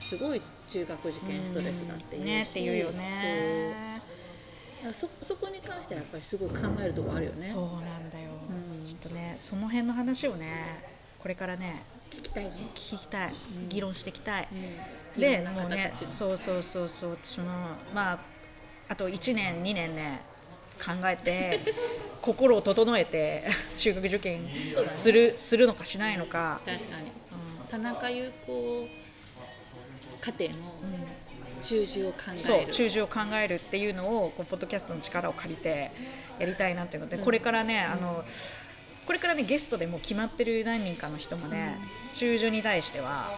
[0.00, 4.02] すごい中学受験ストレスだっていうし、ねっていうよね。
[4.92, 5.10] そう。
[5.20, 7.46] そそこに関してはやっぱりすごい考えるところあるよね。
[7.46, 8.30] そうなんだよ。
[8.78, 8.84] うん。
[8.84, 10.84] ちょっとねその辺の話をね
[11.18, 13.32] これからね聞きたいね、聞きたい。
[13.62, 13.68] うん。
[13.68, 14.48] 議論していきたい。
[15.14, 17.46] うん、でもうねそうそうそうそう私も
[17.94, 18.18] まあ
[18.88, 20.20] あと1年2年ね
[20.78, 21.60] 考えて
[22.22, 23.44] 心を整えて
[23.76, 24.40] 中学受験
[24.72, 24.88] そうだね。
[24.88, 27.08] する,、するのかしないのか、確かに。
[27.08, 27.12] う
[27.68, 28.88] 田中優子
[30.20, 30.58] 家庭の
[31.62, 32.38] 中寿を考える。
[32.38, 35.90] そう中寿を考えるっていうのをこうポッドキャストの力を借りて
[36.38, 38.24] やりたいなっていうので、これからね、あの
[39.06, 41.78] これからねゲストでもう決まってる何人かの人もね、
[42.14, 43.30] 中寿に対しては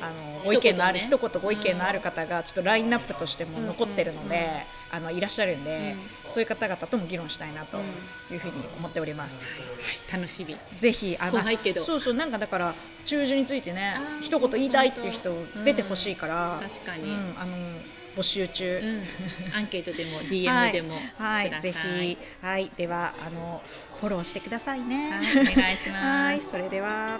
[0.00, 4.48] あのご意見のある一言ご意見のある方がちょっとラインナップとしても残ってるので、
[4.92, 7.78] あのいらっしゃるんで、うん、そういう方々とも議論したいなと
[8.30, 9.68] いうふうに思っております。
[10.12, 10.54] うん、楽しみ。
[10.76, 11.40] ぜひあの
[11.82, 12.74] そうそうなんかだから
[13.06, 15.34] 中旬についてね一言言いたいっていう人
[15.64, 17.56] 出てほしいから、うん、確かに、あの
[18.14, 18.80] 募集中、
[19.56, 22.18] アンケートでも DM でもはい、はい、ぜひ。
[22.42, 22.70] はい。
[22.76, 23.62] ではあの
[24.00, 25.10] フォローしてくださいね。
[25.10, 26.04] はい、お願いします。
[26.04, 26.40] はい。
[26.40, 27.18] それでは。